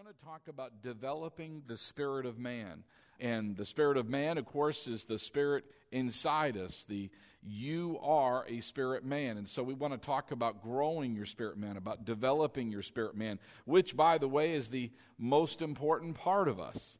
[0.00, 2.84] going to talk about developing the spirit of man.
[3.18, 6.84] And the spirit of man, of course, is the spirit inside us.
[6.88, 7.10] The
[7.42, 9.38] you are a spirit man.
[9.38, 13.16] And so we want to talk about growing your spirit man, about developing your spirit
[13.16, 16.98] man, which by the way is the most important part of us.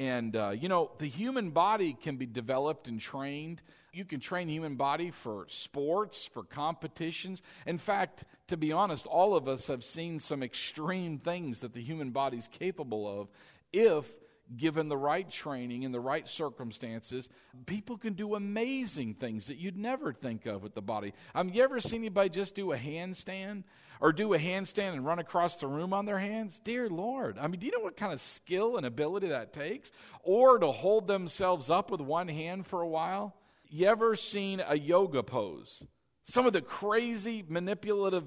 [0.00, 3.60] And, uh, you know, the human body can be developed and trained.
[3.92, 7.42] You can train human body for sports, for competitions.
[7.66, 11.82] In fact, to be honest, all of us have seen some extreme things that the
[11.82, 13.28] human body is capable of
[13.74, 14.10] if
[14.56, 17.28] given the right training in the right circumstances,
[17.66, 21.12] people can do amazing things that you'd never think of with the body.
[21.34, 23.64] I mean, you ever seen anybody just do a handstand
[24.00, 26.60] or do a handstand and run across the room on their hands?
[26.60, 27.38] Dear Lord.
[27.38, 29.92] I mean, do you know what kind of skill and ability that takes?
[30.22, 33.36] Or to hold themselves up with one hand for a while?
[33.68, 35.84] You ever seen a yoga pose?
[36.24, 38.24] Some of the crazy, manipulative,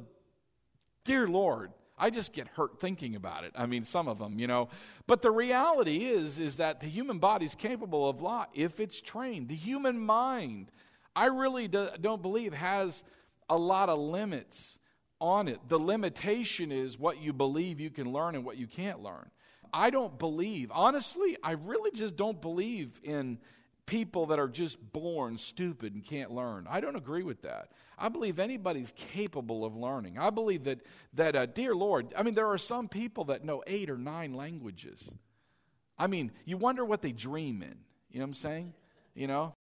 [1.05, 1.71] dear Lord.
[1.97, 3.53] I just get hurt thinking about it.
[3.55, 4.69] I mean, some of them, you know.
[5.07, 8.80] But the reality is, is that the human body is capable of a lot if
[8.80, 9.47] it's trained.
[9.47, 10.71] The human mind,
[11.15, 13.03] I really do, don't believe, has
[13.49, 14.80] a lot of limits
[15.23, 15.57] on it.
[15.69, 19.31] The limitation is what you believe you can learn and what you can't learn.
[19.73, 23.39] I don't believe, honestly, I really just don't believe in
[23.85, 26.67] people that are just born stupid and can't learn.
[26.69, 27.69] I don't agree with that.
[27.97, 30.19] I believe anybody's capable of learning.
[30.19, 30.81] I believe that,
[31.13, 34.33] that uh, dear Lord, I mean, there are some people that know eight or nine
[34.33, 35.09] languages.
[35.97, 37.77] I mean, you wonder what they dream in.
[38.11, 38.73] You know what I'm saying?
[39.15, 39.52] You know?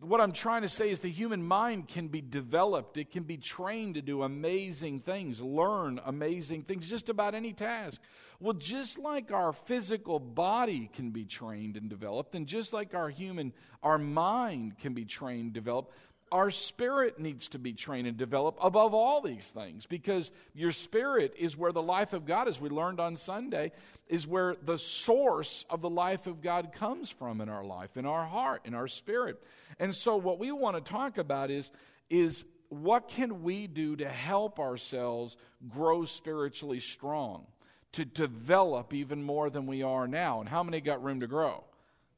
[0.00, 3.36] What I'm trying to say is the human mind can be developed, it can be
[3.36, 8.00] trained to do amazing things, learn amazing things, just about any task.
[8.38, 13.10] Well, just like our physical body can be trained and developed, and just like our
[13.10, 15.92] human, our mind can be trained, developed,
[16.30, 21.34] our spirit needs to be trained and developed above all these things because your spirit
[21.38, 23.72] is where the life of God, as we learned on Sunday,
[24.08, 28.06] is where the source of the life of God comes from in our life, in
[28.06, 29.42] our heart, in our spirit.
[29.78, 31.70] And so, what we want to talk about is,
[32.10, 35.36] is what can we do to help ourselves
[35.68, 37.46] grow spiritually strong,
[37.92, 40.40] to develop even more than we are now?
[40.40, 41.64] And how many got room to grow?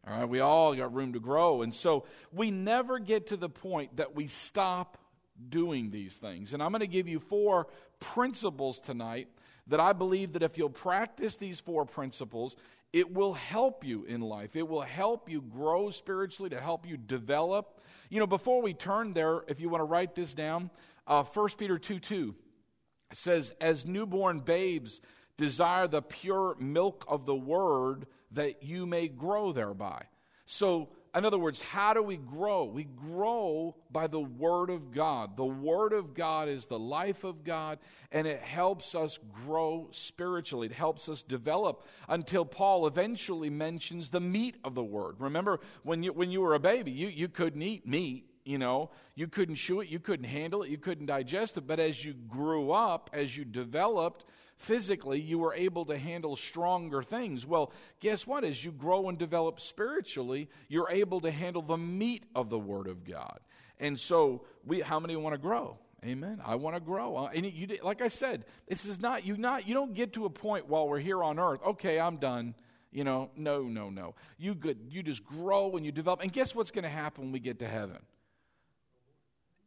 [0.07, 1.63] All right, we all got room to grow.
[1.63, 4.97] And so we never get to the point that we stop
[5.49, 6.55] doing these things.
[6.55, 7.67] And I'm going to give you four
[7.99, 9.29] principles tonight
[9.67, 12.57] that I believe that if you'll practice these four principles,
[12.93, 14.57] it will help you in life.
[14.57, 17.81] It will help you grow spiritually, to help you develop.
[18.09, 20.71] You know, before we turn there, if you want to write this down,
[21.07, 22.35] uh, 1 Peter 2 2
[23.13, 25.01] says, As newborn babes
[25.37, 30.05] desire the pure milk of the word that you may grow thereby.
[30.47, 32.65] So, in other words, how do we grow?
[32.65, 35.37] We grow by the Word of God.
[35.37, 37.79] The Word of God is the life of God,
[38.13, 40.67] and it helps us grow spiritually.
[40.67, 45.17] It helps us develop until Paul eventually mentions the meat of the Word.
[45.19, 48.27] Remember, when you, when you were a baby, you, you couldn't eat meat.
[48.45, 51.67] You know, you couldn't chew it, you couldn't handle it, you couldn't digest it.
[51.67, 54.25] But as you grew up, as you developed,
[54.61, 57.47] physically, you were able to handle stronger things.
[57.47, 58.45] Well, guess what?
[58.45, 62.87] As you grow and develop spiritually, you're able to handle the meat of the Word
[62.87, 63.41] of God.
[63.79, 65.79] And so, we, how many want to grow?
[66.05, 66.43] Amen.
[66.45, 67.17] I want to grow.
[67.17, 69.37] Uh, and you, like I said, this is not you.
[69.39, 71.61] Not you don't get to a point while we're here on earth.
[71.67, 72.55] Okay, I'm done.
[72.93, 74.15] You know, no, no, no.
[74.37, 74.79] You good.
[74.91, 76.23] You just grow and you develop.
[76.23, 77.99] And guess what's going to happen when we get to heaven?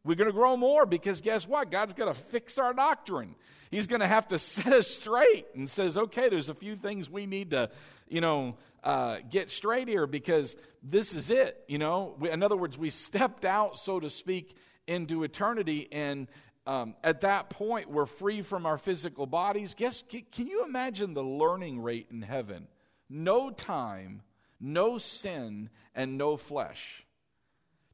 [0.05, 1.71] We're going to grow more because guess what?
[1.71, 3.35] God's going to fix our doctrine.
[3.71, 7.09] He's going to have to set us straight and says, okay, there's a few things
[7.09, 7.69] we need to,
[8.07, 11.63] you know, uh, get straight here because this is it.
[11.67, 16.27] You know, we, in other words, we stepped out, so to speak, into eternity, and
[16.65, 19.73] um, at that point, we're free from our physical bodies.
[19.73, 22.67] Guess, can you imagine the learning rate in heaven?
[23.09, 24.21] No time,
[24.59, 27.05] no sin, and no flesh.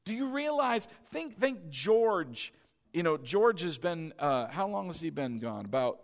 [0.09, 0.87] Do you realize?
[1.11, 2.51] Think, think George.
[2.93, 5.65] You know, George has been, uh, how long has he been gone?
[5.65, 5.99] About,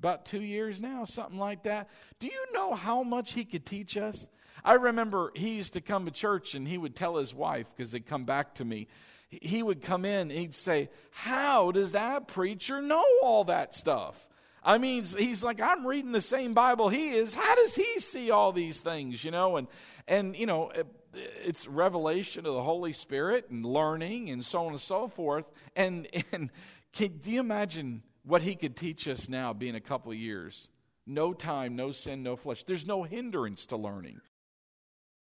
[0.00, 1.88] about two years now, something like that.
[2.18, 4.26] Do you know how much he could teach us?
[4.64, 7.92] I remember he used to come to church and he would tell his wife, because
[7.92, 8.88] they'd come back to me,
[9.30, 14.28] he would come in and he'd say, How does that preacher know all that stuff?
[14.64, 17.34] I mean, he's like, I'm reading the same Bible he is.
[17.34, 19.58] How does he see all these things, you know?
[19.58, 19.68] And,
[20.08, 20.72] and you know,
[21.14, 25.44] it's revelation of the Holy Spirit and learning and so on and so forth.
[25.76, 26.50] And, and
[26.92, 30.68] can, do you imagine what he could teach us now, being a couple of years?
[31.06, 32.62] No time, no sin, no flesh.
[32.62, 34.20] There's no hindrance to learning.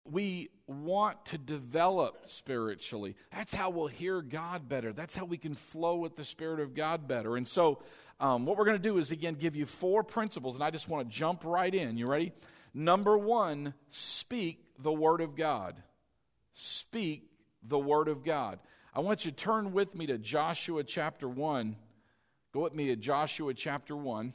[0.05, 3.17] we want to develop spiritually.
[3.33, 4.93] That's how we'll hear God better.
[4.93, 7.37] That's how we can flow with the Spirit of God better.
[7.37, 7.83] And so,
[8.19, 10.89] um, what we're going to do is, again, give you four principles, and I just
[10.89, 11.97] want to jump right in.
[11.97, 12.33] You ready?
[12.75, 15.77] Number one, speak the Word of God.
[16.53, 17.31] Speak
[17.63, 18.59] the Word of God.
[18.95, 21.77] I want you to turn with me to Joshua chapter 1.
[22.53, 24.35] Go with me to Joshua chapter 1.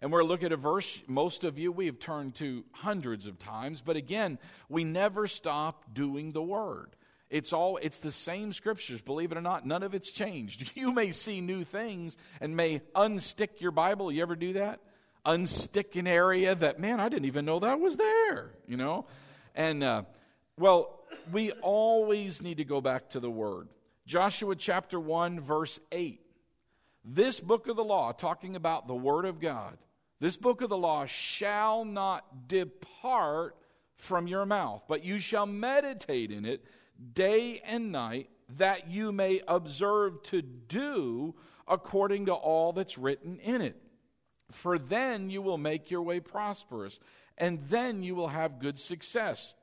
[0.00, 3.38] And we're looking at a verse most of you we have turned to hundreds of
[3.38, 4.38] times, but again,
[4.68, 6.94] we never stop doing the word.
[7.30, 10.72] It's all it's the same scriptures, believe it or not, none of it's changed.
[10.78, 14.10] You may see new things and may unstick your Bible.
[14.12, 14.80] You ever do that?
[15.28, 19.06] Unstick an area that man, I didn't even know that was there, you know?
[19.54, 20.02] And uh,
[20.58, 23.68] well, we always need to go back to the word.
[24.06, 26.20] Joshua chapter 1 verse 8.
[27.04, 29.78] This book of the law talking about the word of God
[30.20, 33.56] this book of the law shall not depart
[33.96, 36.64] from your mouth, but you shall meditate in it
[37.12, 41.34] day and night, that you may observe to do
[41.68, 43.80] according to all that's written in it.
[44.50, 47.00] For then you will make your way prosperous,
[47.36, 49.54] and then you will have good success.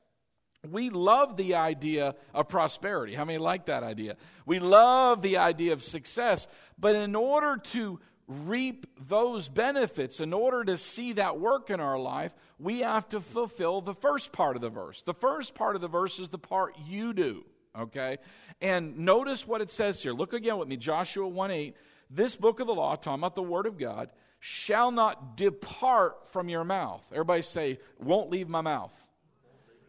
[0.71, 3.13] We love the idea of prosperity.
[3.13, 4.17] How many like that idea?
[4.45, 6.47] We love the idea of success,
[6.77, 11.99] but in order to reap those benefits, in order to see that work in our
[11.99, 15.01] life, we have to fulfill the first part of the verse.
[15.03, 17.45] The first part of the verse is the part you do,
[17.77, 18.17] okay?
[18.61, 20.13] And notice what it says here.
[20.13, 21.75] Look again with me, Joshua 1 8.
[22.09, 24.09] This book of the law, talking about the Word of God,
[24.39, 27.03] shall not depart from your mouth.
[27.11, 28.93] Everybody say, won't leave my mouth.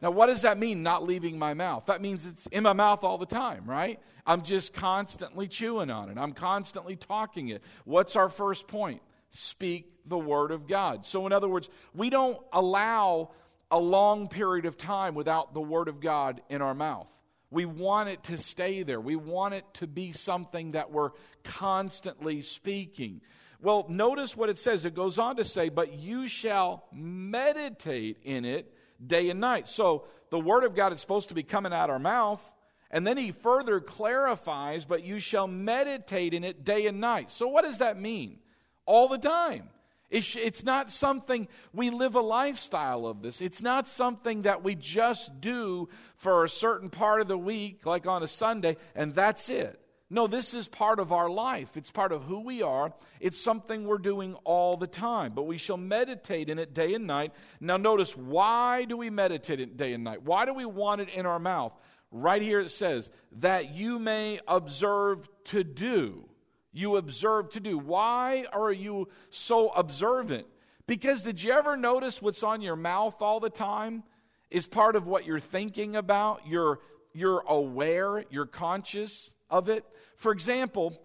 [0.02, 1.86] Now, what does that mean, not leaving my mouth?
[1.86, 3.98] That means it's in my mouth all the time, right?
[4.26, 6.18] I'm just constantly chewing on it.
[6.18, 7.62] I'm constantly talking it.
[7.84, 9.00] What's our first point?
[9.30, 11.06] Speak the word of God.
[11.06, 13.30] So, in other words, we don't allow
[13.70, 17.08] a long period of time without the word of God in our mouth.
[17.50, 19.00] We want it to stay there.
[19.00, 21.10] We want it to be something that we're
[21.42, 23.22] constantly speaking.
[23.60, 24.84] Well, notice what it says.
[24.84, 28.72] It goes on to say, But you shall meditate in it
[29.04, 29.68] day and night.
[29.68, 32.42] So the Word of God is supposed to be coming out our mouth.
[32.90, 37.30] And then he further clarifies, but you shall meditate in it day and night.
[37.30, 38.38] So, what does that mean?
[38.84, 39.68] All the time.
[40.08, 43.40] It's not something we live a lifestyle of this.
[43.40, 48.06] It's not something that we just do for a certain part of the week, like
[48.06, 49.80] on a Sunday, and that's it.
[50.08, 51.76] No, this is part of our life.
[51.76, 52.92] It's part of who we are.
[53.18, 55.32] It's something we're doing all the time.
[55.34, 57.32] But we shall meditate in it day and night.
[57.60, 60.22] Now, notice why do we meditate it day and night?
[60.22, 61.72] Why do we want it in our mouth?
[62.12, 63.10] Right here it says,
[63.40, 66.28] that you may observe to do.
[66.72, 67.76] You observe to do.
[67.76, 70.46] Why are you so observant?
[70.86, 74.04] Because did you ever notice what's on your mouth all the time
[74.50, 76.42] is part of what you're thinking about?
[76.46, 76.78] You're,
[77.12, 79.84] you're aware, you're conscious of it.
[80.16, 81.00] For example,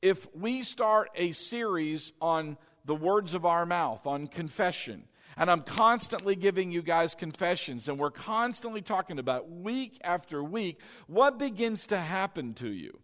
[0.00, 5.04] if we start a series on the words of our mouth, on confession,
[5.36, 10.80] and I'm constantly giving you guys confessions, and we're constantly talking about week after week,
[11.06, 13.00] what begins to happen to you?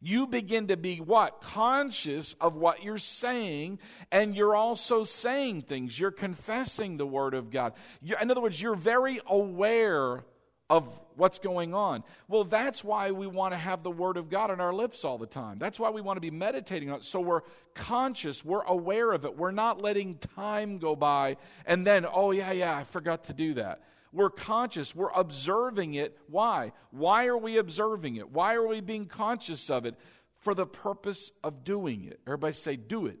[0.00, 1.40] You begin to be what?
[1.40, 3.80] Conscious of what you're saying,
[4.12, 5.98] and you're also saying things.
[5.98, 7.72] You're confessing the Word of God.
[8.00, 10.24] You're, in other words, you're very aware
[10.68, 12.02] of what's going on.
[12.28, 15.16] Well, that's why we want to have the Word of God on our lips all
[15.16, 15.58] the time.
[15.58, 17.04] That's why we want to be meditating on it.
[17.04, 17.42] So we're
[17.74, 19.36] conscious, we're aware of it.
[19.36, 21.36] We're not letting time go by
[21.66, 23.82] and then, oh, yeah, yeah, I forgot to do that.
[24.12, 26.18] We're conscious, we're observing it.
[26.28, 26.72] Why?
[26.90, 28.30] Why are we observing it?
[28.30, 29.94] Why are we being conscious of it?
[30.38, 32.20] For the purpose of doing it.
[32.26, 33.18] Everybody say, do it.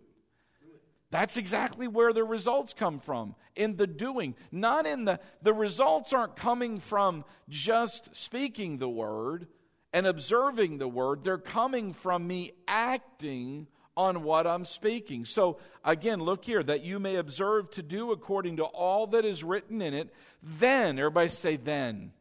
[1.16, 6.12] That's exactly where the results come from in the doing, not in the the results
[6.12, 9.46] aren't coming from just speaking the word
[9.94, 11.24] and observing the word.
[11.24, 15.24] They're coming from me acting on what I'm speaking.
[15.24, 19.42] So again, look here that you may observe to do according to all that is
[19.42, 20.12] written in it.
[20.42, 22.12] Then, everybody say then.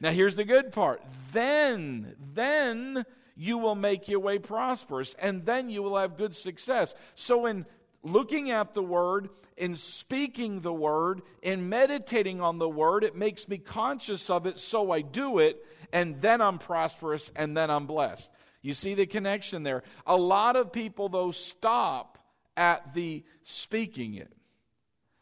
[0.00, 1.04] Now here's the good part.
[1.30, 3.04] Then, then
[3.36, 6.96] you will make your way prosperous and then you will have good success.
[7.14, 7.64] So in
[8.02, 13.48] looking at the Word, and speaking the Word, and meditating on the Word, it makes
[13.48, 17.86] me conscious of it, so I do it, and then I'm prosperous, and then I'm
[17.86, 18.30] blessed.
[18.62, 19.82] You see the connection there.
[20.06, 22.18] A lot of people, though, stop
[22.56, 24.32] at the speaking it.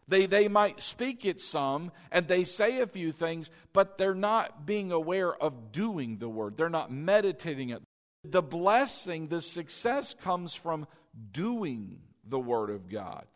[0.08, 4.64] They, they might speak it some and they say a few things, but they're not
[4.64, 6.56] being aware of doing the word.
[6.56, 7.82] They're not meditating it.
[8.24, 10.86] The blessing, the success comes from
[11.30, 13.26] doing the Word of God.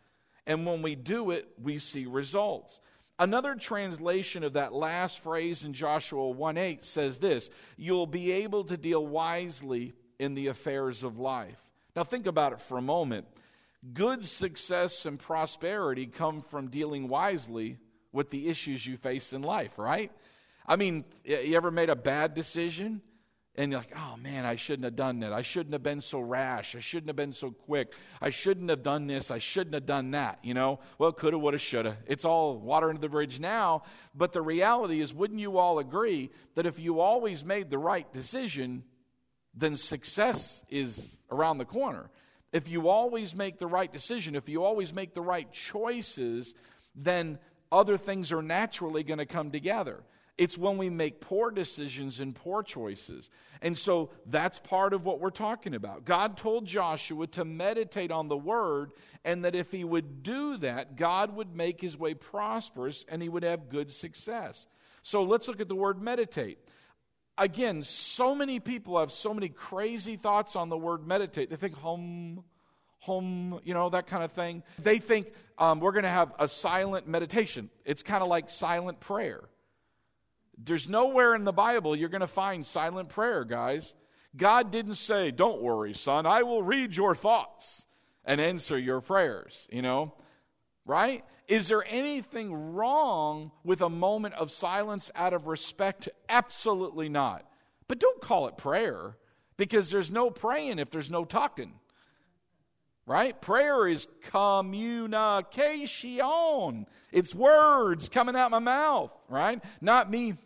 [0.45, 2.79] And when we do it, we see results.
[3.19, 8.63] Another translation of that last phrase in Joshua 1 8 says this You'll be able
[8.65, 11.57] to deal wisely in the affairs of life.
[11.95, 13.27] Now, think about it for a moment.
[13.93, 17.77] Good success and prosperity come from dealing wisely
[18.11, 20.11] with the issues you face in life, right?
[20.65, 23.01] I mean, you ever made a bad decision?
[23.55, 25.31] And you're like, oh man, I shouldn't have done that.
[25.31, 26.75] I shouldn't have been so rash.
[26.75, 27.93] I shouldn't have been so quick.
[28.19, 29.29] I shouldn't have done this.
[29.29, 30.39] I shouldn't have done that.
[30.41, 31.97] You know, well, coulda, woulda, shoulda.
[32.07, 33.83] It's all water under the bridge now.
[34.15, 38.11] But the reality is, wouldn't you all agree that if you always made the right
[38.11, 38.83] decision,
[39.53, 42.09] then success is around the corner?
[42.51, 46.55] If you always make the right decision, if you always make the right choices,
[46.95, 47.37] then
[47.71, 50.03] other things are naturally going to come together.
[50.37, 53.29] It's when we make poor decisions and poor choices.
[53.61, 56.05] And so that's part of what we're talking about.
[56.05, 60.95] God told Joshua to meditate on the word, and that if he would do that,
[60.95, 64.65] God would make his way prosperous and he would have good success.
[65.03, 66.57] So let's look at the word meditate.
[67.37, 71.49] Again, so many people have so many crazy thoughts on the word meditate.
[71.49, 72.43] They think home,
[72.99, 74.63] home, you know, that kind of thing.
[74.79, 77.69] They think um, we're going to have a silent meditation.
[77.85, 79.41] It's kind of like silent prayer.
[80.65, 83.93] There's nowhere in the Bible you're going to find silent prayer, guys.
[84.35, 87.87] God didn't say, Don't worry, son, I will read your thoughts
[88.25, 90.13] and answer your prayers, you know?
[90.85, 91.23] Right?
[91.47, 96.09] Is there anything wrong with a moment of silence out of respect?
[96.29, 97.45] Absolutely not.
[97.87, 99.17] But don't call it prayer
[99.57, 101.73] because there's no praying if there's no talking.
[103.05, 103.39] Right?
[103.41, 106.85] Prayer is communication.
[107.11, 109.61] It's words coming out my mouth, right?
[109.81, 110.37] Not me,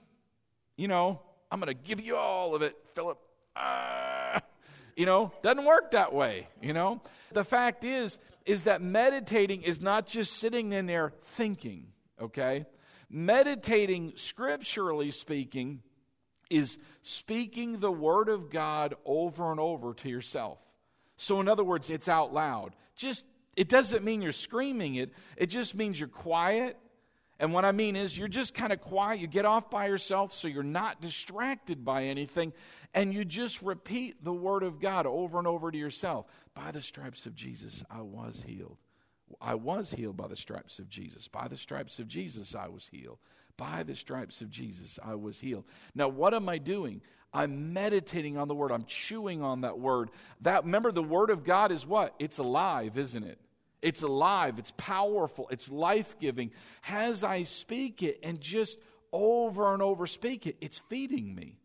[0.77, 1.19] you know,
[1.51, 3.19] I'm going to give you all of it, Philip.
[3.55, 4.39] Uh,
[4.95, 7.01] you know, doesn't work that way, you know?
[7.33, 11.87] The fact is is that meditating is not just sitting in there thinking,
[12.21, 12.65] okay?
[13.09, 15.81] Meditating scripturally speaking
[16.49, 20.59] is speaking the word of God over and over to yourself.
[21.17, 22.73] So, in other words, it's out loud.
[22.95, 23.25] Just,
[23.57, 26.77] it doesn't mean you're screaming it, it just means you're quiet.
[27.39, 29.19] And what I mean is, you're just kind of quiet.
[29.19, 32.51] You get off by yourself so you're not distracted by anything.
[32.93, 36.25] And you just repeat the word of God over and over to yourself.
[36.55, 38.77] By the stripes of Jesus, I was healed.
[39.39, 41.27] I was healed by the stripes of Jesus.
[41.27, 43.19] By the stripes of Jesus, I was healed.
[43.55, 45.65] By the stripes of Jesus, I was healed.
[45.93, 47.01] Now, what am I doing?
[47.33, 48.71] I'm meditating on the word.
[48.71, 50.09] I'm chewing on that word.
[50.41, 52.15] That remember the word of God is what?
[52.19, 53.39] It's alive, isn't it?
[53.81, 56.51] It's alive, it's powerful, it's life-giving.
[56.87, 58.79] As I speak it and just
[59.11, 61.59] over and over speak it, it's feeding me.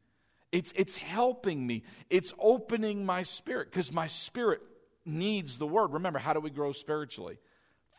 [0.51, 1.83] It's it's helping me.
[2.11, 4.61] It's opening my spirit because my spirit
[5.07, 5.95] needs the word.
[5.95, 7.39] Remember, how do we grow spiritually?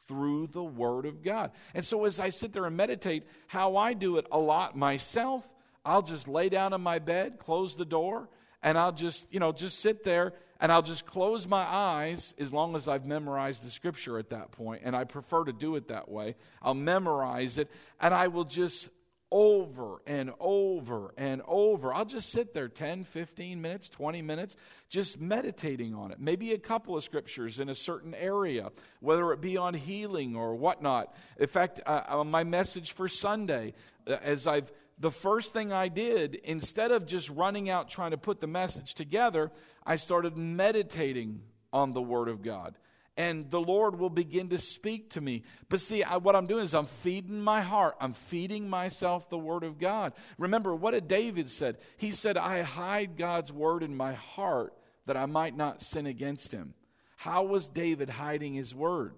[0.07, 1.51] Through the word of God.
[1.73, 5.49] And so as I sit there and meditate, how I do it a lot myself
[5.85, 8.29] I'll just lay down in my bed, close the door,
[8.61, 12.53] and I'll just, you know, just sit there and I'll just close my eyes as
[12.53, 15.89] long as I've memorized the scripture at that point, and I prefer to do it
[15.89, 16.35] that way.
[16.61, 18.87] I'll memorize it, and I will just
[19.29, 21.93] over and over and over.
[21.93, 24.55] I'll just sit there 10, 15 minutes, 20 minutes,
[24.87, 26.21] just meditating on it.
[26.21, 30.55] Maybe a couple of scriptures in a certain area, whether it be on healing or
[30.55, 31.13] whatnot.
[31.37, 33.73] In fact, uh, my message for Sunday,
[34.07, 38.17] uh, as I've the first thing I did, instead of just running out trying to
[38.17, 39.51] put the message together,
[39.85, 42.75] I started meditating on the Word of God.
[43.15, 45.43] And the Lord will begin to speak to me.
[45.69, 47.95] But see, I, what I'm doing is I'm feeding my heart.
[48.01, 50.13] I'm feeding myself the Word of God.
[50.39, 51.77] Remember, what did David said?
[51.97, 54.73] He said, I hide God's Word in my heart
[55.05, 56.73] that I might not sin against Him.
[57.17, 59.13] How was David hiding His Word?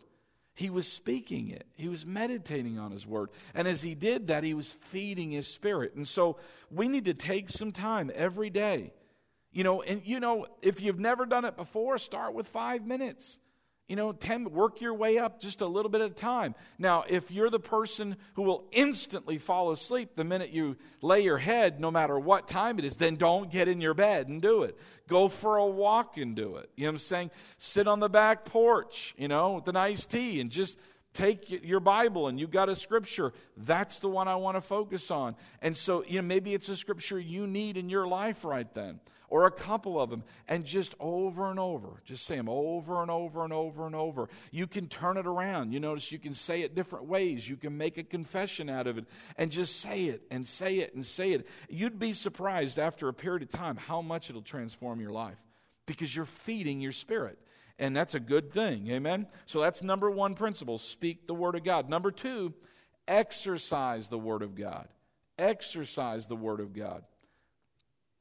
[0.56, 1.68] He was speaking it.
[1.76, 3.30] He was meditating on his word.
[3.54, 5.96] And as he did that, he was feeding his spirit.
[5.96, 6.38] And so
[6.72, 8.94] we need to take some time every day.
[9.56, 13.40] You know, and you know, if you've never done it before, start with five minutes.
[13.88, 16.56] You know, 10, work your way up just a little bit at a time.
[16.78, 21.38] Now, if you're the person who will instantly fall asleep the minute you lay your
[21.38, 24.64] head, no matter what time it is, then don't get in your bed and do
[24.64, 24.78] it.
[25.08, 26.70] Go for a walk and do it.
[26.76, 27.32] You know what I'm saying?
[27.58, 30.78] Sit on the back porch, you know, with an iced tea and just
[31.16, 33.34] take your Bible and you've got a scripture.
[33.58, 35.36] That's the one I want to focus on.
[35.62, 39.00] And so, you know, maybe it's a scripture you need in your life right then
[39.28, 42.02] or a couple of them, and just over and over.
[42.06, 44.30] Just say them over and over and over and over.
[44.52, 45.72] You can turn it around.
[45.72, 47.48] You notice you can say it different ways.
[47.50, 49.06] You can make a confession out of it
[49.38, 51.48] and just say it and say it and say it.
[51.70, 55.38] You'd be surprised after a period of time how much it'll transform your life
[55.86, 57.40] because you're feeding your spirit.
[57.78, 58.90] And that's a good thing.
[58.90, 59.28] Amen?
[59.46, 61.90] So that's number one principle speak the word of God.
[61.90, 62.54] Number two,
[63.08, 64.88] Exercise the Word of God.
[65.38, 67.04] Exercise the Word of God.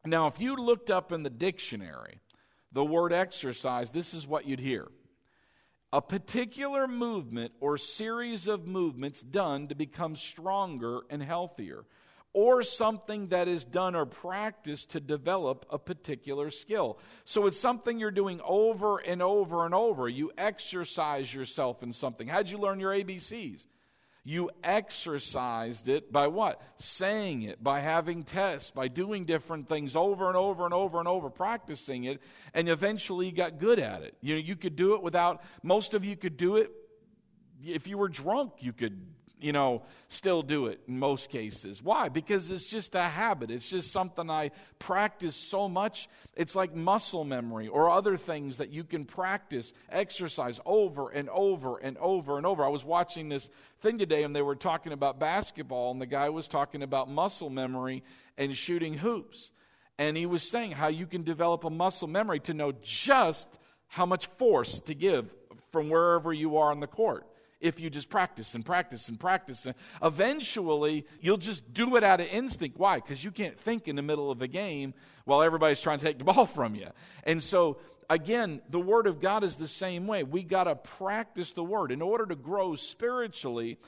[0.05, 2.21] Now, if you looked up in the dictionary
[2.73, 4.89] the word exercise, this is what you'd hear
[5.93, 11.85] a particular movement or series of movements done to become stronger and healthier,
[12.35, 16.99] or something that is done or practiced to develop a particular skill.
[17.25, 20.09] So it's something you're doing over and over and over.
[20.09, 22.27] You exercise yourself in something.
[22.27, 23.67] How'd you learn your ABCs?
[24.27, 26.61] You exercised it by what?
[26.77, 31.07] Saying it, by having tests, by doing different things over and over and over and
[31.07, 32.21] over, practicing it,
[32.53, 34.17] and eventually you got good at it.
[34.23, 36.73] You know, you could do it without, most of you could do it.
[37.63, 39.14] If you were drunk, you could
[39.45, 41.83] you know, still do it in most cases.
[41.83, 42.09] Why?
[42.09, 43.51] Because it's just a habit.
[43.51, 46.09] It's just something I practice so much.
[46.35, 51.77] It's like muscle memory or other things that you can practice, exercise over and over
[51.77, 52.65] and over and over.
[52.65, 53.51] I was watching this
[53.83, 57.51] thing today and they were talking about basketball, and the guy was talking about muscle
[57.51, 58.03] memory
[58.39, 59.53] and shooting hoops.
[59.99, 63.59] And he was saying how you can develop a muscle memory to know just
[63.89, 65.35] how much force to give
[65.71, 67.27] from wherever you are on the court
[67.61, 69.67] if you just practice and practice and practice.
[70.03, 72.79] Eventually, you'll just do it out of instinct.
[72.79, 72.97] Why?
[72.97, 74.95] Because you can't think in the middle of a game
[75.25, 76.89] while everybody's trying to take the ball from you.
[77.25, 77.79] And so,
[78.11, 80.23] again, the Word of God is the same way.
[80.23, 81.93] We got to practice the Word.
[81.93, 83.79] In order to grow spiritually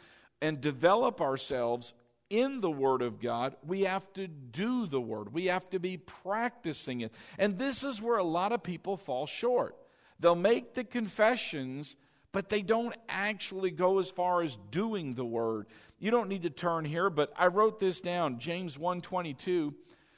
[0.40, 1.92] and develop ourselves
[2.30, 5.32] in the Word of God, we have to do the Word.
[5.32, 7.12] We have to be practicing it.
[7.38, 9.76] And this is where a lot of people fall short.
[10.18, 11.94] They'll make the confessions
[12.36, 15.64] but they don't actually go as far as doing the word.
[15.98, 19.72] You don't need to turn here, but I wrote this down, James 122.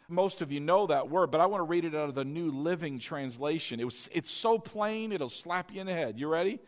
[0.08, 2.24] Most of you know that word, but I want to read it out of the
[2.24, 3.78] New Living Translation.
[3.78, 6.18] It was, it's so plain, it'll slap you in the head.
[6.18, 6.58] You ready?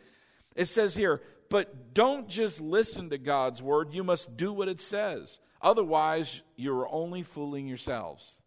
[0.55, 4.79] It says here, but don't just listen to God's word, you must do what it
[4.79, 5.41] says.
[5.61, 8.41] Otherwise, you're only fooling yourselves.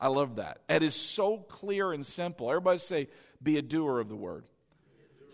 [0.00, 0.62] I love that.
[0.70, 2.48] It is so clear and simple.
[2.48, 3.08] Everybody say,
[3.42, 4.46] be a doer of the word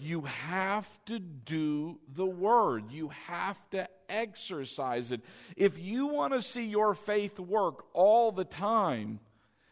[0.02, 2.90] you have to do the word.
[2.90, 5.22] You have to exercise it.
[5.56, 9.20] If you want to see your faith work all the time,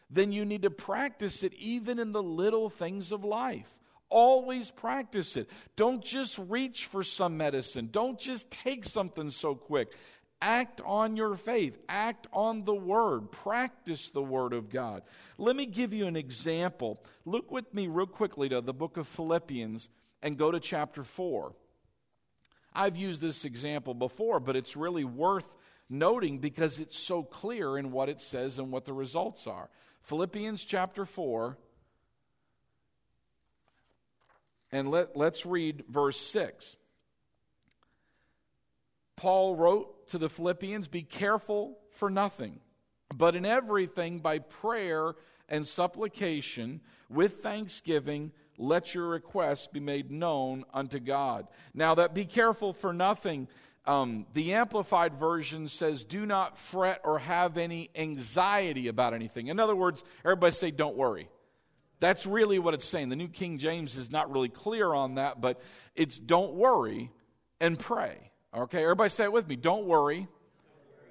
[0.09, 3.77] then you need to practice it even in the little things of life.
[4.09, 5.49] Always practice it.
[5.77, 7.89] Don't just reach for some medicine.
[7.91, 9.93] Don't just take something so quick.
[10.41, 11.77] Act on your faith.
[11.87, 13.31] Act on the Word.
[13.31, 15.03] Practice the Word of God.
[15.37, 17.01] Let me give you an example.
[17.25, 19.87] Look with me, real quickly, to the book of Philippians
[20.21, 21.53] and go to chapter 4.
[22.73, 25.47] I've used this example before, but it's really worth
[25.89, 29.69] noting because it's so clear in what it says and what the results are.
[30.03, 31.57] Philippians chapter 4,
[34.71, 36.77] and let, let's read verse 6.
[39.17, 42.59] Paul wrote to the Philippians Be careful for nothing,
[43.13, 45.13] but in everything by prayer
[45.49, 51.47] and supplication with thanksgiving let your requests be made known unto God.
[51.73, 53.47] Now, that be careful for nothing.
[53.85, 59.47] Um, the Amplified Version says, do not fret or have any anxiety about anything.
[59.47, 61.29] In other words, everybody say, don't worry.
[61.99, 63.09] That's really what it's saying.
[63.09, 65.61] The New King James is not really clear on that, but
[65.95, 67.11] it's don't worry
[67.59, 68.31] and pray.
[68.55, 69.55] Okay, everybody say it with me.
[69.55, 70.27] Don't worry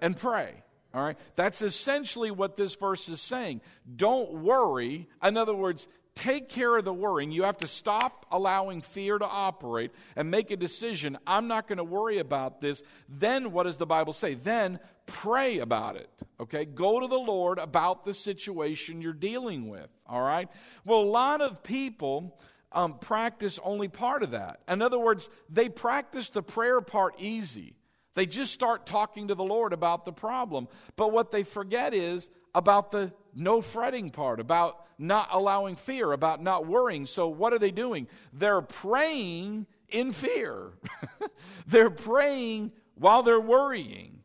[0.00, 0.62] and pray.
[0.92, 3.60] All right, that's essentially what this verse is saying.
[3.94, 5.08] Don't worry.
[5.22, 7.30] In other words, take care of the worrying.
[7.30, 11.18] You have to stop allowing fear to operate and make a decision.
[11.26, 12.82] I'm not going to worry about this.
[13.08, 14.34] Then what does the Bible say?
[14.34, 16.10] Then pray about it.
[16.38, 16.64] Okay?
[16.64, 19.88] Go to the Lord about the situation you're dealing with.
[20.06, 20.48] All right?
[20.84, 22.38] Well, a lot of people.
[22.72, 24.60] Um, practice only part of that.
[24.68, 27.74] In other words, they practice the prayer part easy.
[28.14, 30.68] They just start talking to the Lord about the problem.
[30.94, 36.42] But what they forget is about the no fretting part, about not allowing fear, about
[36.42, 37.06] not worrying.
[37.06, 38.06] So, what are they doing?
[38.32, 40.72] They're praying in fear,
[41.66, 44.20] they're praying while they're worrying.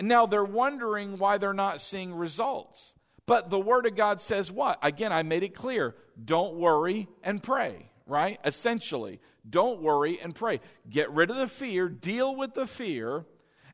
[0.00, 2.94] Now, they're wondering why they're not seeing results.
[3.26, 4.78] But the Word of God says what?
[4.82, 8.40] Again, I made it clear don't worry and pray, right?
[8.44, 10.60] Essentially, don't worry and pray.
[10.88, 13.24] Get rid of the fear, deal with the fear,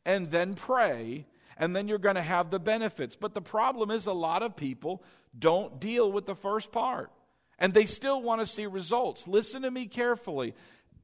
[0.05, 1.27] and then pray
[1.57, 3.17] and then you're going to have the benefits.
[3.17, 5.03] But the problem is, a lot of people
[5.39, 7.11] don't deal with the first part,
[7.59, 9.27] and they still want to see results.
[9.27, 10.55] Listen to me carefully.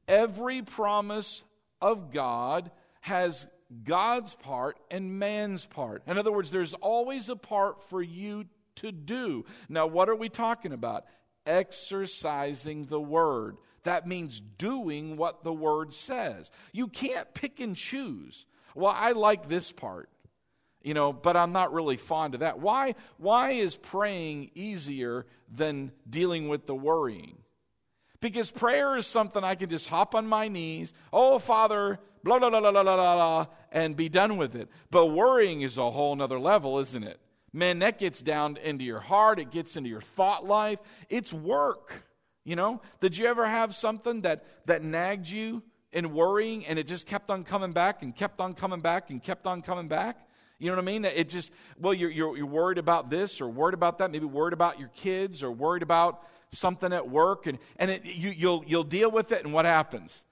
[0.07, 1.43] Every promise
[1.81, 3.47] of God has
[3.83, 6.03] God's part and man's part.
[6.07, 9.45] In other words, there's always a part for you to do.
[9.69, 11.05] Now, what are we talking about?
[11.45, 13.57] Exercising the word.
[13.83, 16.51] That means doing what the word says.
[16.71, 18.45] You can't pick and choose.
[18.75, 20.09] Well, I like this part,
[20.83, 22.59] you know, but I'm not really fond of that.
[22.59, 27.37] Why, why is praying easier than dealing with the worrying?
[28.19, 32.49] Because prayer is something I can just hop on my knees, oh, Father, blah, blah,
[32.49, 34.69] blah, blah, blah, blah, blah, and be done with it.
[34.91, 37.19] But worrying is a whole nother level, isn't it?
[37.51, 40.79] Man, that gets down into your heart, it gets into your thought life.
[41.09, 41.93] It's work.
[42.45, 42.81] You know?
[42.99, 47.29] Did you ever have something that, that nagged you in worrying and it just kept
[47.29, 50.27] on coming back and kept on coming back and kept on coming back?
[50.63, 51.03] You know what I mean?
[51.03, 54.53] It just, well, you're, you're, you're worried about this or worried about that, maybe worried
[54.53, 58.83] about your kids or worried about something at work, and, and it, you, you'll, you'll
[58.85, 60.23] deal with it, and what happens?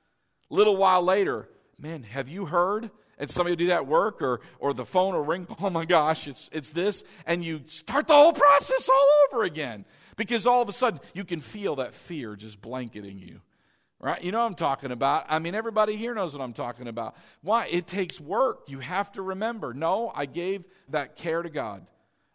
[0.49, 2.91] A little while later, man, have you heard?
[3.17, 6.27] And somebody will do that work, or, or the phone will ring, oh my gosh,
[6.27, 9.83] it's, it's this, and you start the whole process all over again.
[10.15, 13.41] Because all of a sudden, you can feel that fear just blanketing you.
[14.01, 14.23] Right?
[14.23, 15.27] You know I'm talking about.
[15.29, 17.15] I mean, everybody here knows what I'm talking about.
[17.43, 17.67] Why?
[17.67, 18.63] It takes work.
[18.67, 21.85] You have to remember no, I gave that care to God.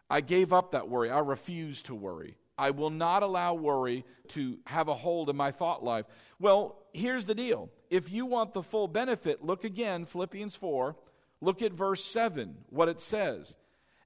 [0.09, 1.11] I gave up that worry.
[1.11, 2.37] I refuse to worry.
[2.57, 6.07] I will not allow worry to have a hold in my thought life.
[6.39, 7.69] Well, here's the deal.
[7.91, 10.97] If you want the full benefit, look again, Philippians 4,
[11.41, 13.57] look at verse 7, what it says.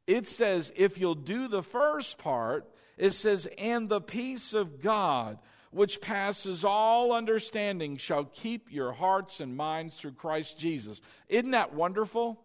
[0.07, 5.39] It says, if you'll do the first part, it says, and the peace of God,
[5.71, 11.01] which passes all understanding, shall keep your hearts and minds through Christ Jesus.
[11.29, 12.43] Isn't that wonderful?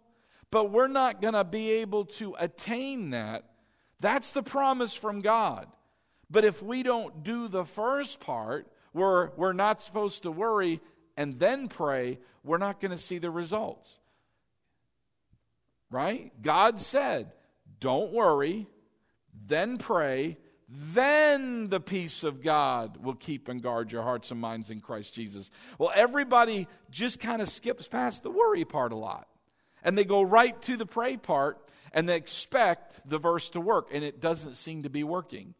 [0.52, 3.46] But we're not going to be able to attain that.
[4.00, 5.68] That's the promise from God.
[6.30, 10.80] But if we don't do the first part, where we're not supposed to worry
[11.18, 14.00] and then pray, we're not going to see the results.
[15.92, 16.32] Right?
[16.42, 17.32] God said,
[17.80, 18.68] don't worry,
[19.48, 24.70] then pray, then the peace of God will keep and guard your hearts and minds
[24.72, 25.52] in Christ Jesus.
[25.78, 29.28] Well, everybody just kind of skips past the worry part a lot.
[29.84, 31.60] And they go right to the pray part
[31.94, 35.54] and they expect the verse to work, and it doesn't seem to be working.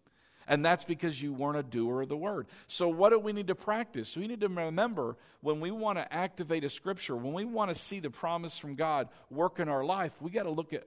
[0.48, 2.48] And that's because you weren't a doer of the word.
[2.68, 4.16] So, what do we need to practice?
[4.16, 7.76] We need to remember when we want to activate a scripture, when we want to
[7.76, 10.86] see the promise from God work in our life, we got to look at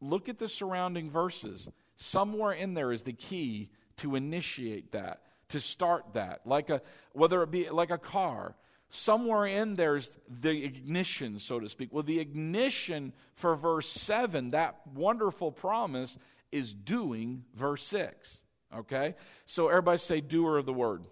[0.00, 1.68] look at the surrounding verses.
[2.02, 6.40] Somewhere in there is the key to initiate that, to start that.
[6.44, 8.56] Like a whether it be like a car,
[8.88, 11.92] somewhere in there's the ignition, so to speak.
[11.92, 16.18] Well, the ignition for verse 7, that wonderful promise,
[16.50, 18.42] is doing verse 6.
[18.76, 19.14] Okay?
[19.46, 21.04] So everybody say, doer of the word.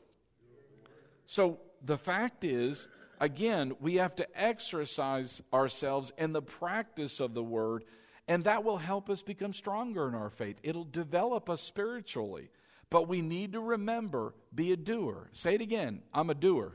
[1.24, 2.88] So the fact is,
[3.20, 7.84] again, we have to exercise ourselves in the practice of the word,
[8.30, 10.56] and that will help us become stronger in our faith.
[10.62, 12.48] It'll develop us spiritually.
[12.88, 15.28] But we need to remember be a doer.
[15.32, 16.72] Say it again I'm a doer.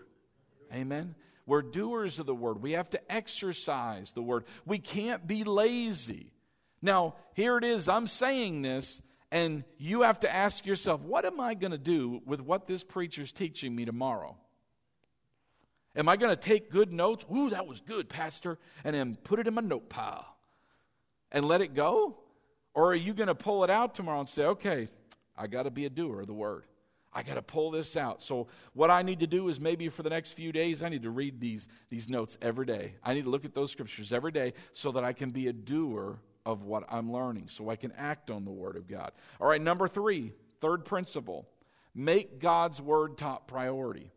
[0.74, 1.16] Amen.
[1.46, 2.62] We're doers of the word.
[2.62, 4.44] We have to exercise the word.
[4.66, 6.34] We can't be lazy.
[6.82, 7.88] Now, here it is.
[7.88, 12.22] I'm saying this, and you have to ask yourself, what am I going to do
[12.26, 14.36] with what this preacher's teaching me tomorrow?
[15.96, 17.24] Am I going to take good notes?
[17.34, 20.35] Ooh, that was good, Pastor, and then put it in my note pile
[21.32, 22.18] and let it go?
[22.74, 24.90] Or are you going to pull it out tomorrow and say, okay,
[25.38, 26.66] I got to be a doer of the word?
[27.14, 28.22] I got to pull this out.
[28.22, 31.04] So, what I need to do is maybe for the next few days, I need
[31.04, 32.96] to read these, these notes every day.
[33.02, 35.54] I need to look at those scriptures every day so that I can be a
[35.54, 39.14] doer of what I'm learning so I can act on the Word of God.
[39.40, 41.48] All right, number three, third principle
[41.96, 44.12] make God's Word top priority.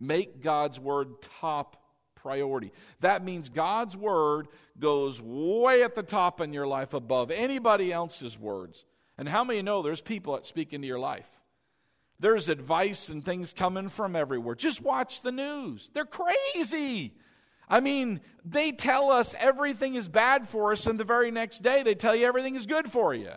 [0.00, 1.81] Make God's Word top
[2.22, 2.72] priority.
[3.00, 8.38] That means God's Word goes way at the top in your life above anybody else's
[8.38, 8.84] words.
[9.18, 11.28] And how many know there's people that speak into your life?
[12.20, 14.54] There's advice and things coming from everywhere.
[14.54, 15.90] Just watch the news.
[15.92, 17.14] They're crazy.
[17.68, 21.82] I mean, they tell us everything is bad for us, and the very next day
[21.82, 23.32] they tell you everything is good for you.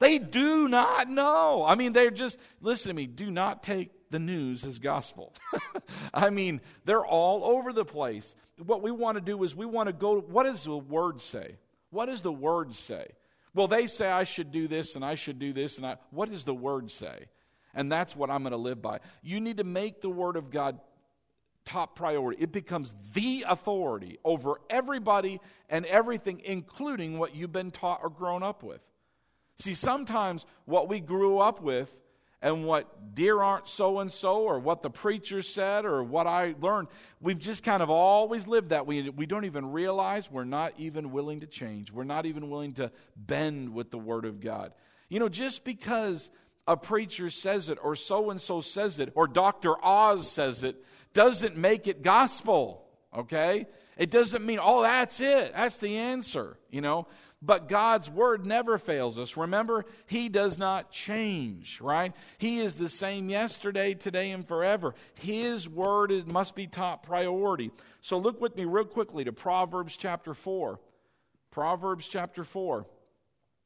[0.00, 1.64] They do not know.
[1.66, 5.34] I mean, they're just, listen to me, do not take the news as gospel.
[6.14, 8.36] I mean, they're all over the place.
[8.64, 11.56] What we want to do is we want to go, what does the word say?
[11.90, 13.08] What does the word say?
[13.54, 16.30] Well, they say I should do this and I should do this, and I, what
[16.30, 17.26] does the word say?
[17.74, 19.00] And that's what I'm going to live by.
[19.20, 20.78] You need to make the word of God
[21.64, 22.40] top priority.
[22.40, 28.44] It becomes the authority over everybody and everything, including what you've been taught or grown
[28.44, 28.80] up with.
[29.58, 31.92] See, sometimes what we grew up with
[32.44, 36.54] and what dear aren't so and so or what the preacher said or what I
[36.60, 38.86] learned, we've just kind of always lived that.
[38.86, 41.90] We, we don't even realize we're not even willing to change.
[41.90, 44.74] We're not even willing to bend with the Word of God.
[45.08, 46.28] You know, just because
[46.68, 49.82] a preacher says it or so and so says it or Dr.
[49.82, 50.76] Oz says it
[51.14, 52.84] doesn't make it gospel,
[53.16, 53.66] okay?
[53.96, 55.54] It doesn't mean, oh, that's it.
[55.54, 57.06] That's the answer, you know.
[57.44, 59.36] But God's word never fails us.
[59.36, 62.14] Remember, He does not change, right?
[62.38, 64.94] He is the same yesterday, today, and forever.
[65.14, 67.70] His word is, must be top priority.
[68.00, 70.80] So look with me real quickly to Proverbs chapter 4.
[71.50, 72.86] Proverbs chapter 4.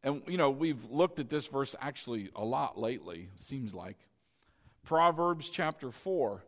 [0.03, 3.99] And, you know, we've looked at this verse actually a lot lately, seems like.
[4.83, 6.43] Proverbs chapter 4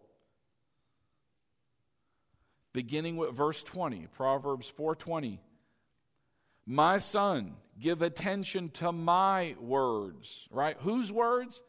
[2.73, 5.40] beginning with verse 20 proverbs 4:20
[6.66, 10.77] my son give attention to my words right?
[10.81, 11.62] Whose words?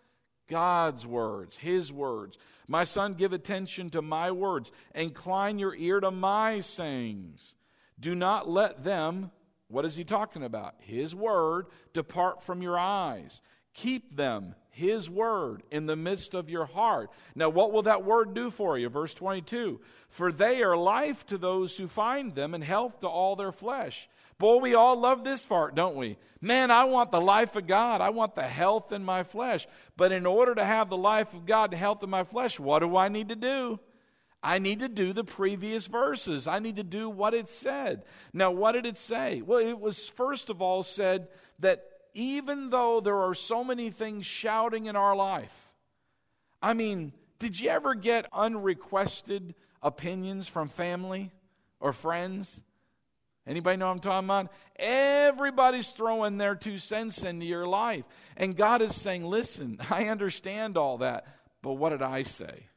[0.47, 2.38] God's words his words.
[2.67, 4.71] My son give attention to my words.
[4.95, 7.56] Incline your ear to my sayings.
[7.99, 9.32] Do not let them
[9.71, 10.75] what is he talking about?
[10.80, 13.41] His word depart from your eyes.
[13.73, 17.12] Keep them his word in the midst of your heart.
[17.36, 18.89] Now, what will that word do for you?
[18.89, 19.79] Verse 22
[20.10, 24.10] For they are life to those who find them and health to all their flesh.
[24.39, 26.17] Boy, we all love this part, don't we?
[26.39, 28.01] Man, I want the life of God.
[28.01, 29.67] I want the health in my flesh.
[29.95, 32.79] But in order to have the life of God, the health in my flesh, what
[32.79, 33.79] do I need to do?
[34.41, 36.47] I need to do the previous verses.
[36.47, 38.03] I need to do what it said.
[38.34, 39.43] Now, what did it say?
[39.43, 41.27] Well, it was first of all said
[41.60, 45.71] that even though there are so many things shouting in our life,
[46.62, 51.32] I mean, did you ever get unrequested opinions from family
[51.80, 52.62] or friends?
[53.47, 54.52] Anybody know I'm talking about?
[54.76, 58.06] Everybody's throwing their two cents into your life.
[58.38, 61.26] And God is saying, listen, I understand all that,
[61.62, 62.67] but what did I say?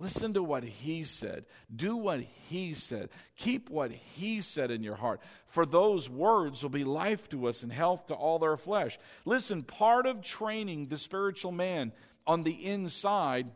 [0.00, 1.44] Listen to what he said.
[1.74, 3.08] Do what he said.
[3.36, 5.20] Keep what he said in your heart.
[5.48, 8.96] For those words will be life to us and health to all their flesh.
[9.24, 11.92] Listen, part of training the spiritual man
[12.28, 13.50] on the inside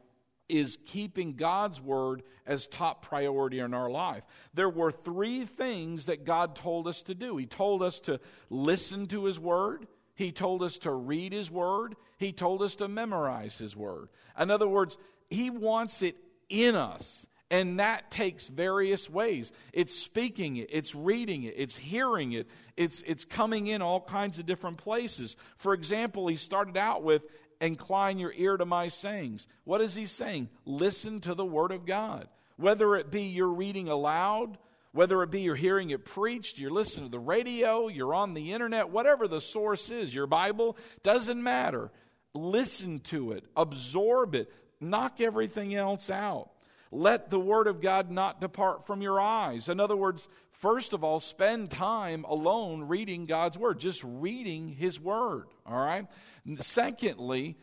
[0.49, 4.25] is keeping God's word as top priority in our life.
[4.53, 7.37] There were three things that God told us to do.
[7.37, 8.19] He told us to
[8.51, 12.89] listen to his word, he told us to read his word, he told us to
[12.89, 14.09] memorize his word.
[14.39, 14.99] In other words,
[15.31, 16.17] he wants it
[16.53, 17.27] in us.
[17.51, 19.53] And that takes various ways.
[19.73, 24.39] It's speaking it, it's reading it, it's hearing it, it's, it's coming in all kinds
[24.39, 25.37] of different places.
[25.59, 27.23] For example, he started out with,
[27.63, 29.47] Incline your ear to my sayings.
[29.63, 30.49] What is he saying?
[30.65, 32.27] Listen to the word of God.
[32.57, 34.59] Whether it be you're reading aloud,
[34.91, 38.53] whether it be you're hearing it preached, you're listening to the radio, you're on the
[38.53, 41.93] internet, whatever the source is, your Bible, doesn't matter.
[42.35, 46.51] Listen to it, absorb it, knock everything else out.
[46.91, 49.71] Let the Word of God not depart from your eyes.
[49.71, 55.01] In other words, first of all, spend time alone reading God's Word, just reading His
[55.01, 56.07] Word, all right?
[56.45, 57.57] And secondly,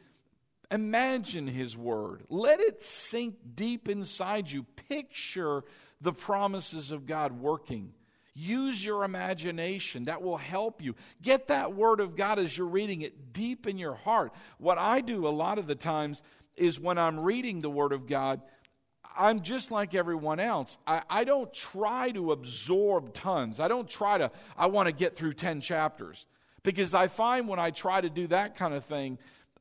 [0.72, 2.24] imagine His Word.
[2.28, 4.64] Let it sink deep inside you.
[4.90, 5.64] Picture
[6.02, 7.94] the promises of God working.
[8.34, 10.06] Use your imagination.
[10.06, 10.96] That will help you.
[11.22, 14.34] Get that Word of God as you're reading it deep in your heart.
[14.58, 16.24] What I do a lot of the times
[16.60, 18.42] is when I'm reading the Word of God,
[19.18, 20.78] I'm just like everyone else.
[20.88, 23.60] I, I don't try to absorb tons.
[23.60, 26.26] I don't try to, I want to get through 10 chapters.
[26.64, 29.18] Because I find when I try to do that kind of thing,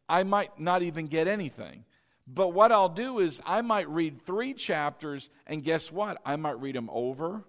[0.09, 1.85] I might not even get anything.
[2.27, 6.19] But what I'll do is I might read three chapters, and guess what?
[6.25, 7.43] I might read them over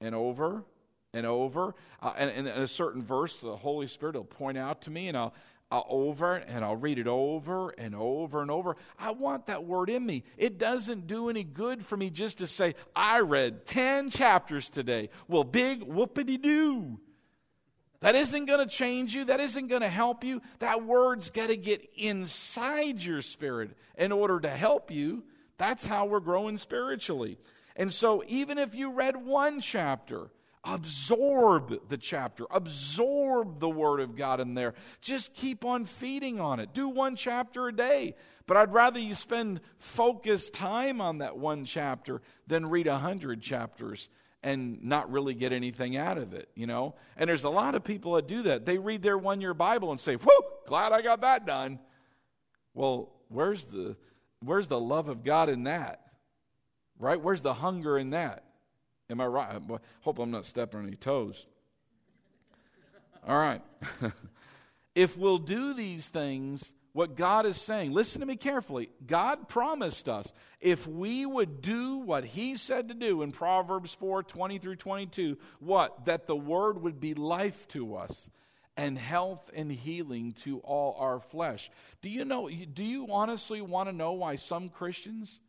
[0.00, 0.64] and over
[1.14, 1.74] and over.
[2.02, 5.08] Uh, and, and in a certain verse, the Holy Spirit will point out to me,
[5.08, 5.32] and I'll,
[5.70, 8.76] I'll over and I'll read it over and over and over.
[8.98, 10.22] I want that word in me.
[10.36, 15.10] It doesn't do any good for me just to say, I read 10 chapters today.
[15.26, 17.00] Well, big whoopity doo.
[18.00, 19.24] That isn't going to change you.
[19.24, 20.40] That isn't going to help you.
[20.60, 25.24] That word's got to get inside your spirit in order to help you.
[25.58, 27.38] That's how we're growing spiritually.
[27.74, 30.30] And so, even if you read one chapter,
[30.66, 34.74] absorb the chapter, absorb the Word of God in there.
[35.00, 36.74] Just keep on feeding on it.
[36.74, 38.16] Do one chapter a day.
[38.46, 43.40] But I'd rather you spend focused time on that one chapter than read a hundred
[43.40, 44.08] chapters
[44.42, 46.94] and not really get anything out of it, you know?
[47.16, 48.64] And there's a lot of people that do that.
[48.64, 51.78] They read their one year Bible and say, Whew, glad I got that done.
[52.74, 53.96] Well, where's the
[54.40, 56.00] where's the love of God in that?
[56.98, 57.20] Right?
[57.20, 58.44] Where's the hunger in that?
[59.08, 59.54] Am I right?
[59.54, 61.46] I hope I'm not stepping on any toes.
[63.26, 63.62] All right.
[64.94, 68.88] if we'll do these things, what God is saying, listen to me carefully.
[69.06, 74.22] God promised us if we would do what He said to do in Proverbs 4
[74.22, 76.06] 20 through 22, what?
[76.06, 78.30] That the Word would be life to us
[78.76, 81.70] and health and healing to all our flesh.
[82.02, 85.40] Do you know, do you honestly want to know why some Christians?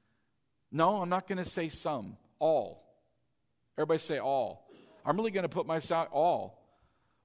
[0.72, 2.87] No, I'm not going to say some, all
[3.78, 4.68] Everybody say all.
[5.06, 6.64] I'm really going to put myself all.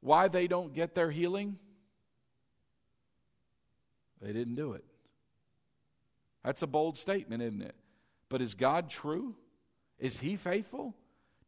[0.01, 1.59] Why they don't get their healing?
[4.21, 4.85] They didn't do it.
[6.45, 7.75] That's a bold statement, isn't it?
[8.29, 9.35] But is God true?
[9.99, 10.95] Is He faithful?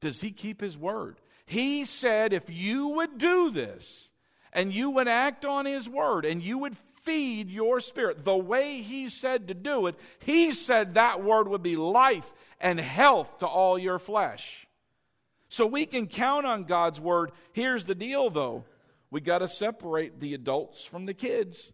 [0.01, 1.21] Does He keep His word?
[1.47, 4.11] He said, if you would do this
[4.53, 8.83] and you would act on His word and you would feed your spirit the way
[8.83, 13.47] He said to do it, He said that word would be life and health to
[13.47, 14.64] all your flesh.
[15.55, 17.31] So we can count on God's word.
[17.53, 18.65] Here's the deal, though
[19.13, 21.73] we got to separate the adults from the kids.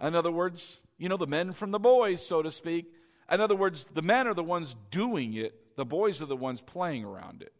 [0.00, 2.86] In other words, you know, the men from the boys, so to speak.
[3.28, 6.60] In other words, the men are the ones doing it, the boys are the ones
[6.60, 7.52] playing around it.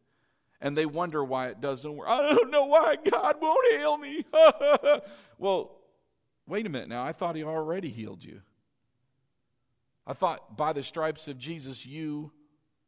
[0.61, 2.09] And they wonder why it doesn't work.
[2.09, 4.25] I don't know why God won't heal me.
[5.39, 5.73] well,
[6.47, 7.03] wait a minute now.
[7.03, 8.43] I thought He already healed you.
[10.07, 12.31] I thought by the stripes of Jesus, you,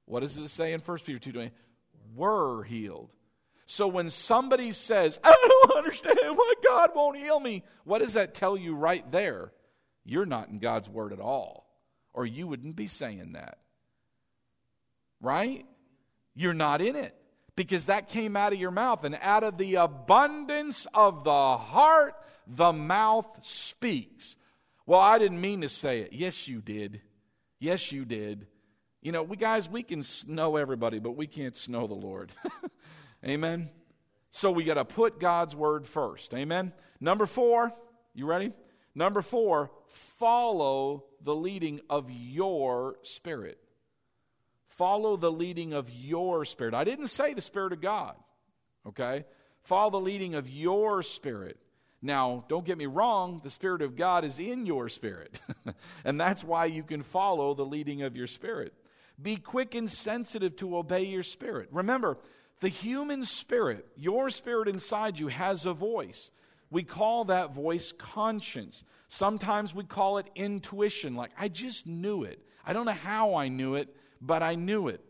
[0.05, 1.51] what does it say in 1 Peter 2
[2.14, 3.11] were healed.
[3.66, 8.35] So when somebody says, I don't understand why God won't heal me, what does that
[8.35, 9.53] tell you right there?
[10.05, 11.66] You're not in God's word at all,
[12.12, 13.59] or you wouldn't be saying that.
[15.20, 15.64] Right?
[16.35, 17.14] You're not in it
[17.57, 22.14] because that came out of your mouth, and out of the abundance of the heart,
[22.46, 24.37] the mouth speaks.
[24.87, 26.12] Well, I didn't mean to say it.
[26.12, 27.00] Yes, you did.
[27.61, 28.46] Yes, you did.
[29.05, 32.33] You know, we guys, we can know everybody, but we can't snow the Lord.
[33.25, 33.69] Amen.
[34.31, 36.33] So we got to put God's word first.
[36.33, 36.73] Amen.
[37.01, 37.75] Number four,
[38.14, 38.53] you ready?
[38.95, 43.59] Number four, follow the leading of your spirit.
[44.69, 46.73] Follow the leading of your spirit.
[46.73, 48.17] I didn't say the Spirit of God,
[48.88, 49.25] okay?
[49.62, 51.59] Follow the leading of your spirit.
[52.01, 55.38] Now, don't get me wrong, the Spirit of God is in your spirit.
[56.05, 58.73] and that's why you can follow the leading of your spirit.
[59.20, 61.68] Be quick and sensitive to obey your spirit.
[61.70, 62.18] Remember,
[62.61, 66.31] the human spirit, your spirit inside you, has a voice.
[66.70, 68.85] We call that voice conscience.
[69.09, 72.40] Sometimes we call it intuition, like, I just knew it.
[72.66, 75.05] I don't know how I knew it, but I knew it.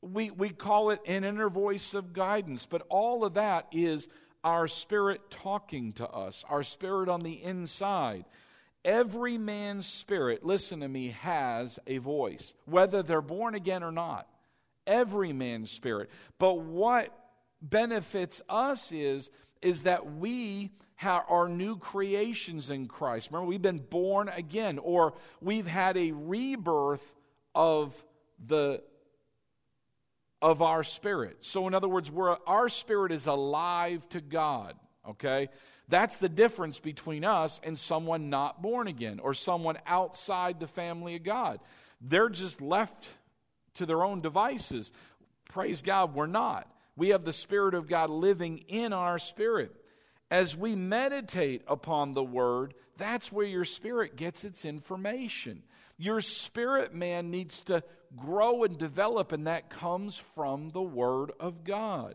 [0.00, 4.08] We, we call it an inner voice of guidance, but all of that is
[4.42, 8.24] our spirit talking to us, our spirit on the inside.
[8.84, 14.28] Every man's spirit, listen to me, has a voice, whether they're born again or not.
[14.86, 16.10] Every man's spirit.
[16.38, 17.16] But what
[17.60, 20.72] benefits us is, is that we
[21.04, 23.30] are new creations in Christ.
[23.30, 27.04] Remember, we've been born again, or we've had a rebirth
[27.54, 27.94] of
[28.44, 28.82] the
[30.40, 31.38] of our spirit.
[31.42, 32.10] So, in other words,
[32.46, 34.74] our spirit is alive to God,
[35.08, 35.48] okay?
[35.88, 41.16] That's the difference between us and someone not born again or someone outside the family
[41.16, 41.60] of God.
[42.00, 43.08] They're just left
[43.74, 44.92] to their own devices.
[45.48, 46.68] Praise God, we're not.
[46.96, 49.72] We have the Spirit of God living in our spirit.
[50.30, 55.62] As we meditate upon the Word, that's where your spirit gets its information.
[55.98, 57.82] Your spirit man needs to
[58.16, 62.14] grow and develop, and that comes from the Word of God.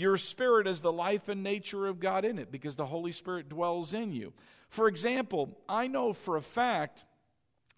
[0.00, 3.50] Your spirit is the life and nature of God in it because the Holy Spirit
[3.50, 4.32] dwells in you.
[4.70, 7.04] For example, I know for a fact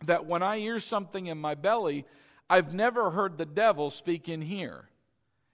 [0.04, 2.06] that when I hear something in my belly,
[2.48, 4.88] I've never heard the devil speak in here.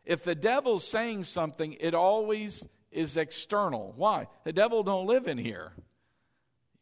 [0.04, 3.94] If the devil's saying something, it always is external.
[3.96, 4.26] Why?
[4.44, 5.72] The devil don't live in here.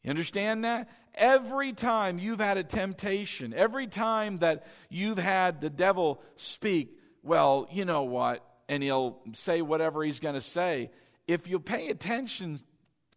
[0.02, 0.90] You understand that?
[1.14, 7.68] Every time you've had a temptation, every time that you've had the devil speak, well,
[7.70, 8.42] you know what?
[8.68, 10.90] And he'll say whatever he's going to say.
[11.26, 12.60] If you pay attention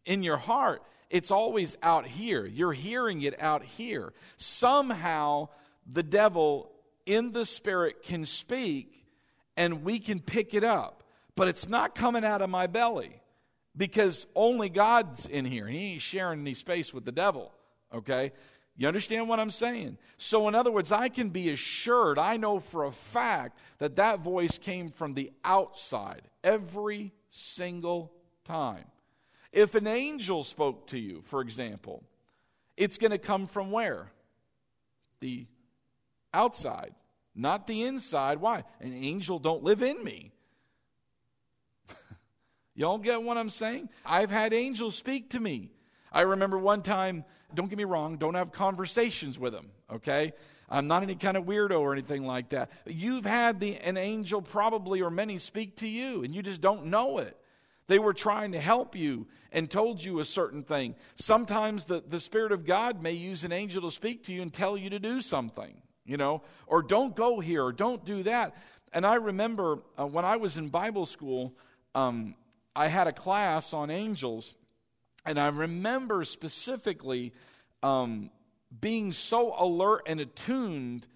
[0.06, 2.46] in your heart, it's always out here.
[2.46, 4.14] You're hearing it out here.
[4.38, 5.50] Somehow,
[5.92, 6.72] the devil
[7.06, 9.06] in the spirit can speak
[9.58, 11.04] and we can pick it up,
[11.36, 13.20] but it's not coming out of my belly
[13.76, 17.52] because only God's in here he ain't sharing any space with the devil.
[17.94, 18.32] Okay?
[18.78, 19.98] You understand what I'm saying?
[20.18, 24.20] So, in other words, I can be assured, I know for a fact that that
[24.20, 28.14] voice came from the outside every single
[28.46, 28.86] time.
[29.52, 32.04] If an angel spoke to you, for example,
[32.78, 34.12] it's going to come from where?
[35.22, 35.48] The
[36.34, 36.94] outside,
[37.34, 38.40] not the inside.
[38.40, 38.64] Why?
[38.80, 40.32] An angel don't live in me.
[42.76, 43.90] Y'all get what I'm saying?
[44.06, 45.72] I've had angels speak to me.
[46.12, 47.24] I remember one time,
[47.54, 50.34] don't get me wrong, don't have conversations with them, okay?
[50.70, 52.72] I'm not any kind of weirdo or anything like that.
[52.86, 56.86] You've had the, an angel probably or many speak to you, and you just don't
[56.86, 57.36] know it.
[57.88, 60.94] They were trying to help you and told you a certain thing.
[61.16, 64.54] Sometimes the, the Spirit of God may use an angel to speak to you and
[64.54, 68.56] tell you to do something, you know, or don't go here or don't do that.
[68.94, 71.56] And I remember uh, when I was in Bible school,
[71.96, 72.36] um,
[72.76, 74.54] I had a class on angels,
[75.26, 77.34] and I remember specifically
[77.82, 78.30] um,
[78.78, 81.08] being so alert and attuned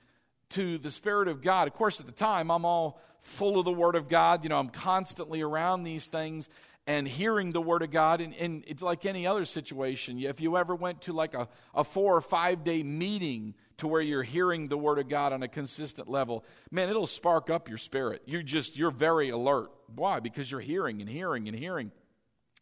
[0.49, 1.67] to the Spirit of God.
[1.67, 4.43] Of course, at the time, I'm all full of the Word of God.
[4.43, 6.49] You know, I'm constantly around these things
[6.85, 8.21] and hearing the Word of God.
[8.21, 10.19] And, and it's like any other situation.
[10.19, 14.01] If you ever went to like a, a four or five day meeting to where
[14.01, 17.77] you're hearing the Word of God on a consistent level, man, it'll spark up your
[17.77, 18.21] spirit.
[18.25, 19.71] You're just, you're very alert.
[19.95, 20.19] Why?
[20.19, 21.91] Because you're hearing and hearing and hearing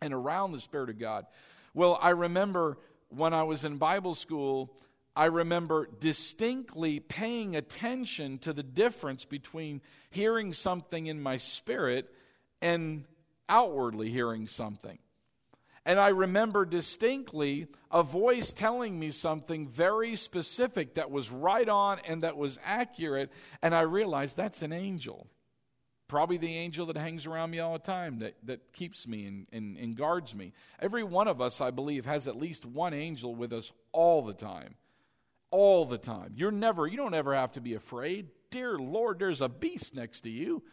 [0.02, 1.26] and around the Spirit of God.
[1.74, 2.78] Well, I remember
[3.12, 4.74] when I was in Bible school,
[5.16, 12.14] I remember distinctly paying attention to the difference between hearing something in my spirit
[12.62, 13.04] and
[13.50, 14.98] outwardly hearing something.
[15.86, 22.00] And I remember distinctly a voice telling me something very specific that was right on
[22.08, 23.32] and that was accurate.
[23.62, 25.28] And I realized that's an angel.
[26.12, 29.48] Probably the angel that hangs around me all the time, that, that keeps me and,
[29.54, 30.52] and, and guards me.
[30.82, 34.34] Every one of us, I believe, has at least one angel with us all the
[34.34, 34.76] time.
[35.52, 36.34] All the time.
[36.36, 38.28] You're never, you don't ever have to be afraid.
[38.50, 40.64] Dear Lord, there's a beast next to you.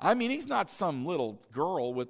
[0.00, 2.08] I mean, he's not some little girl with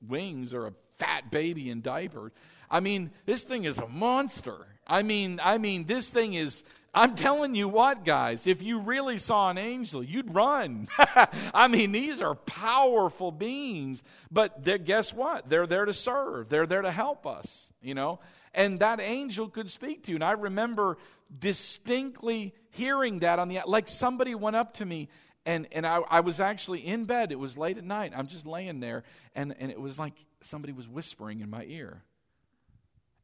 [0.00, 2.30] wings or a fat baby in diapers.
[2.70, 4.68] I mean, this thing is a monster.
[4.86, 6.62] I mean, I mean, this thing is.
[6.94, 10.88] I'm telling you what, guys, if you really saw an angel, you'd run.
[11.54, 15.48] I mean, these are powerful beings, but guess what?
[15.48, 18.20] They're there to serve, they're there to help us, you know?
[18.54, 20.16] And that angel could speak to you.
[20.16, 20.96] And I remember
[21.36, 25.08] distinctly hearing that on the, like somebody went up to me
[25.46, 27.32] and, and I, I was actually in bed.
[27.32, 28.12] It was late at night.
[28.16, 32.02] I'm just laying there, and, and it was like somebody was whispering in my ear.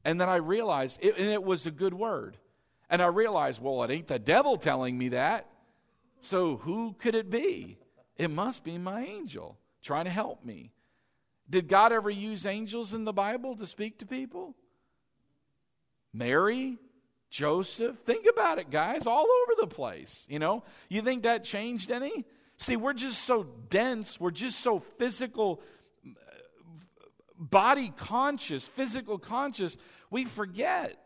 [0.05, 2.37] And then I realized, it, and it was a good word.
[2.91, 5.47] And I realized, well, it ain't the devil telling me that.
[6.21, 7.79] So who could it be?
[8.17, 10.73] It must be my angel trying to help me.
[11.49, 14.55] Did God ever use angels in the Bible to speak to people?
[16.13, 16.79] Mary,
[17.31, 20.27] Joseph, think about it, guys, all over the place.
[20.29, 22.25] You know, you think that changed any?
[22.57, 25.63] See, we're just so dense, we're just so physical
[27.39, 29.79] body conscious, physical conscious,
[30.11, 30.99] we forget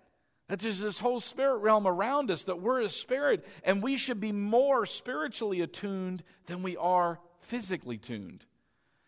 [0.49, 4.20] that there's this whole spirit realm around us, that we're a spirit, and we should
[4.20, 8.45] be more spiritually attuned than we are physically tuned.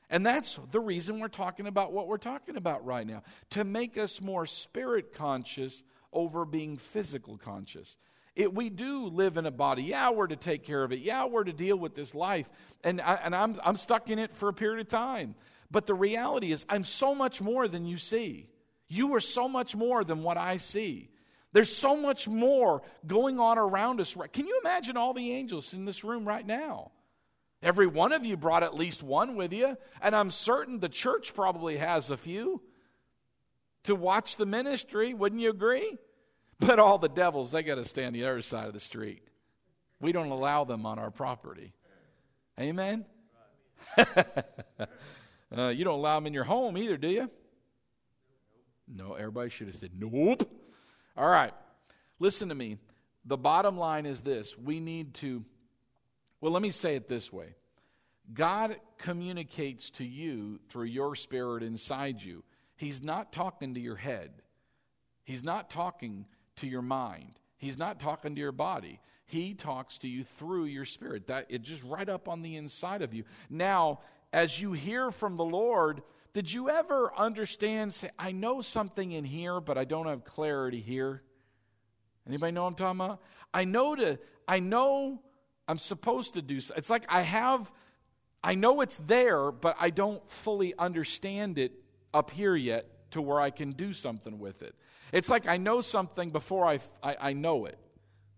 [0.08, 3.98] And that's the reason we're talking about what we're talking about right now to make
[3.98, 5.82] us more spirit conscious
[6.12, 7.96] over being physical conscious.
[8.36, 9.82] It, we do live in a body.
[9.82, 11.00] Yeah, we're to take care of it.
[11.00, 12.48] Yeah, we're to deal with this life.
[12.84, 15.34] And, I, and I'm, I'm stuck in it for a period of time.
[15.70, 18.48] But the reality is, I'm so much more than you see.
[18.88, 21.08] You are so much more than what I see.
[21.56, 24.14] There's so much more going on around us.
[24.34, 26.90] Can you imagine all the angels in this room right now?
[27.62, 31.32] Every one of you brought at least one with you, and I'm certain the church
[31.32, 32.60] probably has a few
[33.84, 35.14] to watch the ministry.
[35.14, 35.96] Wouldn't you agree?
[36.60, 39.22] But all the devils, they got to stay on the other side of the street.
[39.98, 41.72] We don't allow them on our property.
[42.60, 43.06] Amen?
[45.56, 47.30] Uh, you don't allow them in your home either, do you?
[48.88, 50.42] No, everybody should have said, nope.
[51.16, 51.52] All right.
[52.18, 52.78] Listen to me.
[53.24, 55.44] The bottom line is this we need to,
[56.40, 57.54] well, let me say it this way
[58.32, 62.44] God communicates to you through your spirit inside you.
[62.76, 64.30] He's not talking to your head,
[65.24, 69.00] He's not talking to your mind, He's not talking to your body.
[69.28, 71.26] He talks to you through your spirit.
[71.26, 73.24] That it just right up on the inside of you.
[73.50, 73.98] Now,
[74.32, 76.02] as you hear from the Lord,
[76.36, 80.82] did you ever understand, say, I know something in here, but I don't have clarity
[80.82, 81.22] here?
[82.28, 83.22] Anybody know I'm talking about?
[83.54, 85.22] I know to, I know
[85.66, 86.74] I'm supposed to do so.
[86.76, 87.72] It's like I have,
[88.44, 91.72] I know it's there, but I don't fully understand it
[92.12, 94.74] up here yet to where I can do something with it.
[95.12, 97.78] It's like I know something before I, I, I know it.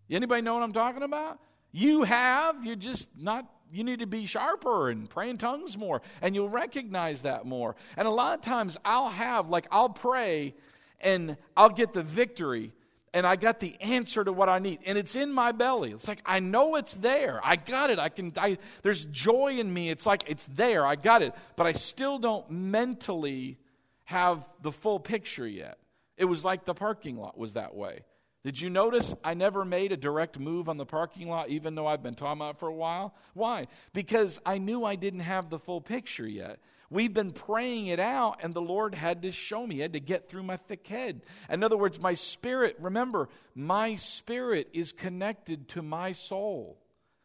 [0.09, 1.41] Anybody know what I'm talking about?
[1.73, 6.03] You have, you're just not you need to be sharper and pray in tongues more
[6.23, 7.77] and you'll recognize that more.
[7.97, 10.55] And a lot of times i'll have like i'll pray
[11.01, 12.73] and i'll get the victory
[13.15, 15.93] and i got the answer to what i need and it's in my belly.
[15.93, 17.41] It's like i know it's there.
[17.43, 17.99] I got it.
[17.99, 19.91] I can I, there's joy in me.
[19.91, 20.87] It's like it's there.
[20.87, 21.35] I got it.
[21.57, 23.59] But i still don't mentally
[24.05, 25.79] have the full picture yet.
[26.17, 28.01] It was like the parking lot was that way
[28.45, 31.87] did you notice I never made a direct move on the parking lot, even though
[31.87, 33.15] I've been talking about it for a while?
[33.35, 33.67] Why?
[33.93, 36.61] Because I knew I didn't have the full picture yet.
[36.91, 40.01] We've been praying it out, and the Lord had to show me, He had to
[40.01, 41.23] get through my thick head.
[41.51, 46.79] In other words, my spirit, remember, my spirit is connected to my soul.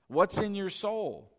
[0.07, 1.33] What's in your soul?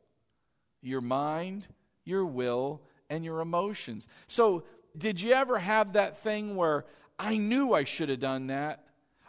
[0.85, 1.66] your mind,
[2.05, 4.07] your will, and your emotions.
[4.29, 4.64] So,
[4.97, 6.85] did you ever have that thing where
[7.18, 8.84] I knew I should have done that?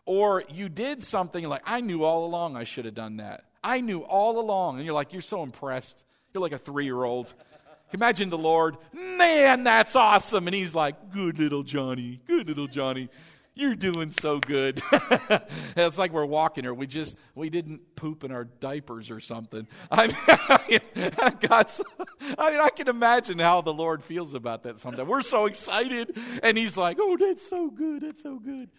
[0.06, 3.46] Or you did something like, I knew all along I should have done that.
[3.64, 4.78] I knew all along.
[4.78, 6.04] And you're like, you're so impressed.
[6.34, 7.34] You're like a three year old.
[7.94, 10.48] Imagine the Lord, man, that's awesome.
[10.48, 13.10] And he's like, good little Johnny, good little Johnny.
[13.58, 14.82] You're doing so good.
[15.78, 19.66] it's like we're walking or We just we didn't poop in our diapers or something.
[19.90, 20.08] I
[20.68, 20.82] mean,
[21.40, 21.82] God's,
[22.38, 25.08] I mean, I can imagine how the Lord feels about that sometimes.
[25.08, 28.02] We're so excited, and He's like, "Oh, that's so good.
[28.02, 28.70] That's so good.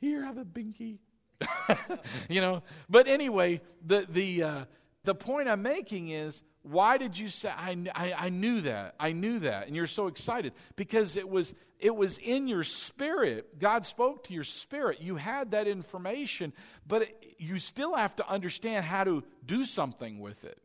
[0.00, 0.98] Here, have a binky."
[2.28, 2.62] you know.
[2.88, 4.64] But anyway, the the uh,
[5.04, 9.12] the point I'm making is why did you say I, I, I, knew that i
[9.12, 13.86] knew that and you're so excited because it was it was in your spirit god
[13.86, 16.52] spoke to your spirit you had that information
[16.86, 20.58] but it, you still have to understand how to do something with it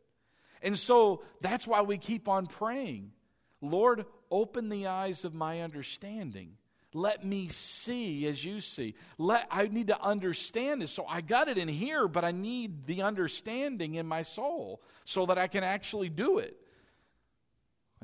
[0.60, 3.12] and so that's why we keep on praying
[3.60, 6.56] lord open the eyes of my understanding
[6.94, 8.94] let me see as you see.
[9.16, 10.90] Let, I need to understand this.
[10.90, 15.26] So I got it in here, but I need the understanding in my soul so
[15.26, 16.56] that I can actually do it.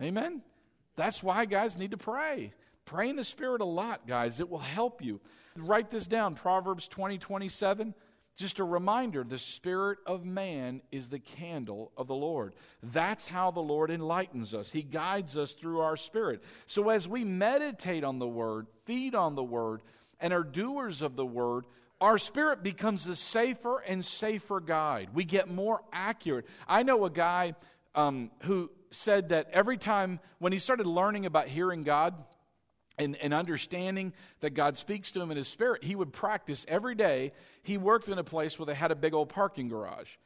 [0.01, 0.43] Amen?
[0.97, 2.53] That's why guys need to pray.
[2.87, 4.41] Pray in the Spirit a lot, guys.
[4.41, 5.21] It will help you.
[5.57, 7.95] Write this down Proverbs 20 27.
[8.39, 12.55] Just a reminder the spirit of man is the candle of the Lord.
[12.85, 14.71] That's how the Lord enlightens us.
[14.71, 16.45] He guides us through our spirit.
[16.65, 19.83] So as we meditate on the word, feed on the word,
[20.21, 21.65] and are doers of the word,
[22.01, 25.09] our spirit becomes a safer and safer guide.
[25.13, 26.47] We get more accurate.
[26.69, 27.57] I know a guy
[27.97, 32.15] um, who said that every time when he started learning about hearing God,
[32.99, 36.95] and, and, understanding that God speaks to him in his spirit, he would practice every
[36.95, 37.33] day.
[37.63, 40.17] He worked in a place where they had a big old parking garage.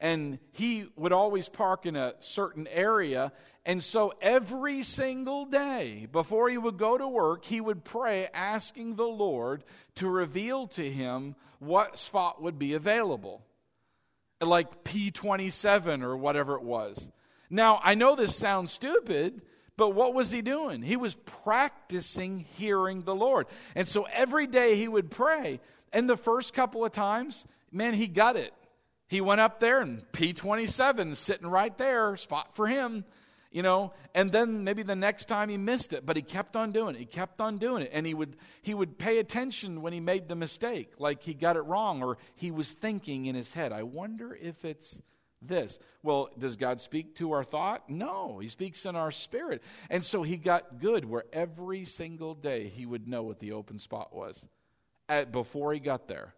[0.00, 3.32] And he would always park in a certain area.
[3.66, 8.96] And so every single day, before he would go to work, he would pray, asking
[8.96, 9.62] the Lord
[9.96, 13.44] to reveal to him what spot would be available,
[14.40, 17.10] like P27 or whatever it was.
[17.50, 19.42] Now, I know this sounds stupid
[19.80, 20.82] but what was he doing?
[20.82, 23.46] He was practicing hearing the Lord.
[23.74, 25.58] And so every day he would pray.
[25.90, 28.52] And the first couple of times, man, he got it.
[29.08, 33.06] He went up there and P27 sitting right there, spot for him,
[33.50, 33.94] you know.
[34.14, 36.98] And then maybe the next time he missed it, but he kept on doing it.
[36.98, 37.90] He kept on doing it.
[37.90, 41.56] And he would he would pay attention when he made the mistake, like he got
[41.56, 45.00] it wrong or he was thinking in his head, I wonder if it's
[45.42, 45.78] this.
[46.02, 47.88] Well, does God speak to our thought?
[47.88, 49.62] No, He speaks in our spirit.
[49.88, 53.78] And so he got good where every single day he would know what the open
[53.78, 54.46] spot was
[55.08, 56.34] at, before he got there.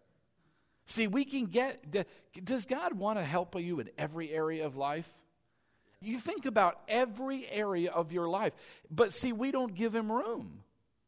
[0.85, 2.05] See, we can get,
[2.43, 5.09] does God want to help you in every area of life?
[6.01, 8.51] You think about every area of your life,
[8.91, 10.59] but see, we don't give him room.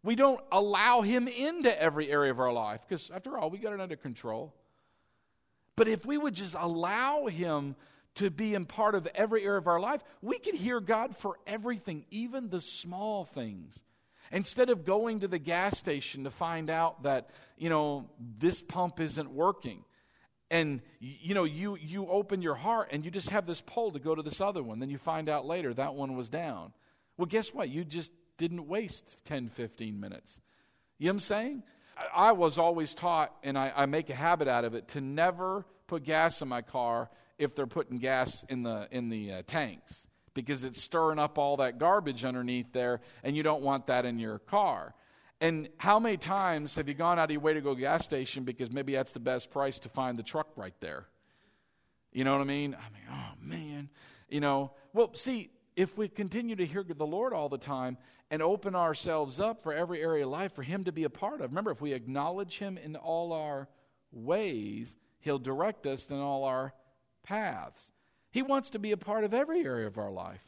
[0.03, 3.73] We don't allow him into every area of our life because, after all, we got
[3.73, 4.53] it under control.
[5.75, 7.75] But if we would just allow Him
[8.15, 11.37] to be in part of every area of our life, we could hear God for
[11.45, 13.79] everything, even the small things.
[14.31, 18.09] Instead of going to the gas station to find out that, you know,
[18.39, 19.83] this pump isn't working.
[20.49, 23.99] And you know, you you open your heart and you just have this pull to
[23.99, 24.79] go to this other one.
[24.79, 26.71] Then you find out later that one was down.
[27.17, 27.69] Well, guess what?
[27.69, 30.39] You just didn't waste 10, 15 minutes.
[30.97, 31.63] You know what I'm saying?
[32.13, 35.65] I was always taught, and I, I make a habit out of it, to never
[35.87, 40.07] put gas in my car if they're putting gas in the in the uh, tanks
[40.35, 44.19] because it's stirring up all that garbage underneath there, and you don't want that in
[44.19, 44.93] your car.
[45.41, 48.05] And how many times have you gone out of your way to go to gas
[48.05, 51.07] station because maybe that's the best price to find the truck right there?
[52.11, 52.75] You know what I mean?
[52.75, 53.89] I mean, oh man,
[54.29, 54.71] you know.
[54.93, 57.97] Well, see, if we continue to hear the Lord all the time
[58.31, 61.41] and open ourselves up for every area of life for Him to be a part
[61.41, 63.67] of, remember, if we acknowledge Him in all our
[64.11, 66.73] ways, He'll direct us in all our
[67.23, 67.91] paths.
[68.31, 70.47] He wants to be a part of every area of our life.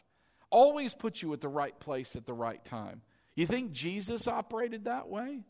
[0.49, 3.01] Always put you at the right place at the right time.
[3.35, 5.43] You think Jesus operated that way?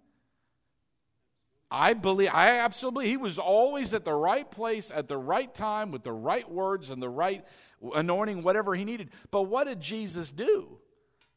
[1.70, 5.92] I believe, I absolutely, he was always at the right place at the right time
[5.92, 7.46] with the right words and the right
[7.94, 9.10] anointing, whatever he needed.
[9.32, 10.80] But what did Jesus do?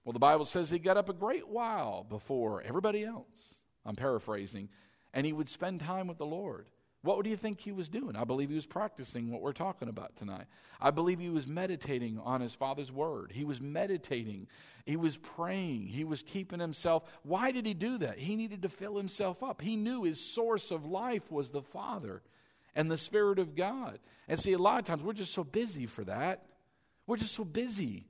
[0.05, 3.55] Well, the Bible says he got up a great while before everybody else.
[3.85, 4.69] I'm paraphrasing.
[5.13, 6.67] And he would spend time with the Lord.
[7.03, 8.15] What do you think he was doing?
[8.15, 10.45] I believe he was practicing what we're talking about tonight.
[10.81, 13.33] I believe he was meditating on his father's word.
[13.35, 14.49] He was meditating.
[14.85, 15.87] He was praying.
[15.87, 17.05] He was keeping himself.
[17.23, 18.19] Why did he do that?
[18.19, 19.63] He needed to fill himself up.
[19.63, 22.21] He knew his source of life was the Father
[22.75, 23.99] and the Spirit of God.
[24.29, 26.45] And see, a lot of times we're just so busy for that.
[27.07, 28.07] We're just so busy.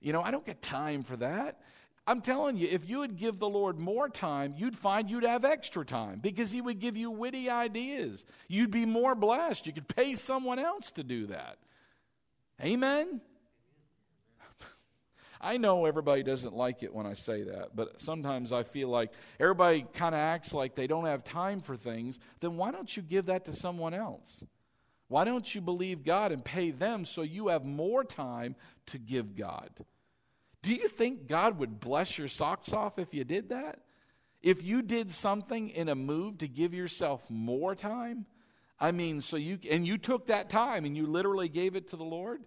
[0.00, 1.60] You know, I don't get time for that.
[2.08, 5.44] I'm telling you, if you would give the Lord more time, you'd find you'd have
[5.44, 8.24] extra time because He would give you witty ideas.
[8.48, 9.66] You'd be more blessed.
[9.66, 11.58] You could pay someone else to do that.
[12.64, 13.20] Amen?
[15.42, 19.12] I know everybody doesn't like it when I say that, but sometimes I feel like
[19.38, 22.18] everybody kind of acts like they don't have time for things.
[22.40, 24.42] Then why don't you give that to someone else?
[25.08, 28.56] Why don't you believe God and pay them so you have more time
[28.86, 29.68] to give God?
[30.68, 33.78] Do you think God would bless your socks off if you did that?
[34.42, 38.26] If you did something in a move to give yourself more time?
[38.78, 41.96] I mean, so you, and you took that time and you literally gave it to
[41.96, 42.42] the Lord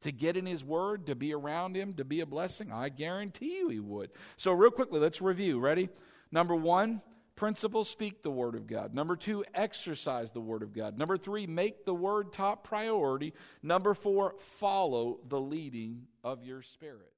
[0.00, 2.72] to get in His Word, to be around Him, to be a blessing?
[2.72, 4.12] I guarantee you He would.
[4.38, 5.60] So, real quickly, let's review.
[5.60, 5.90] Ready?
[6.32, 7.02] Number one,
[7.36, 8.94] principle speak the Word of God.
[8.94, 10.96] Number two, exercise the Word of God.
[10.96, 13.34] Number three, make the Word top priority.
[13.62, 17.12] Number four, follow the leading of your Spirit.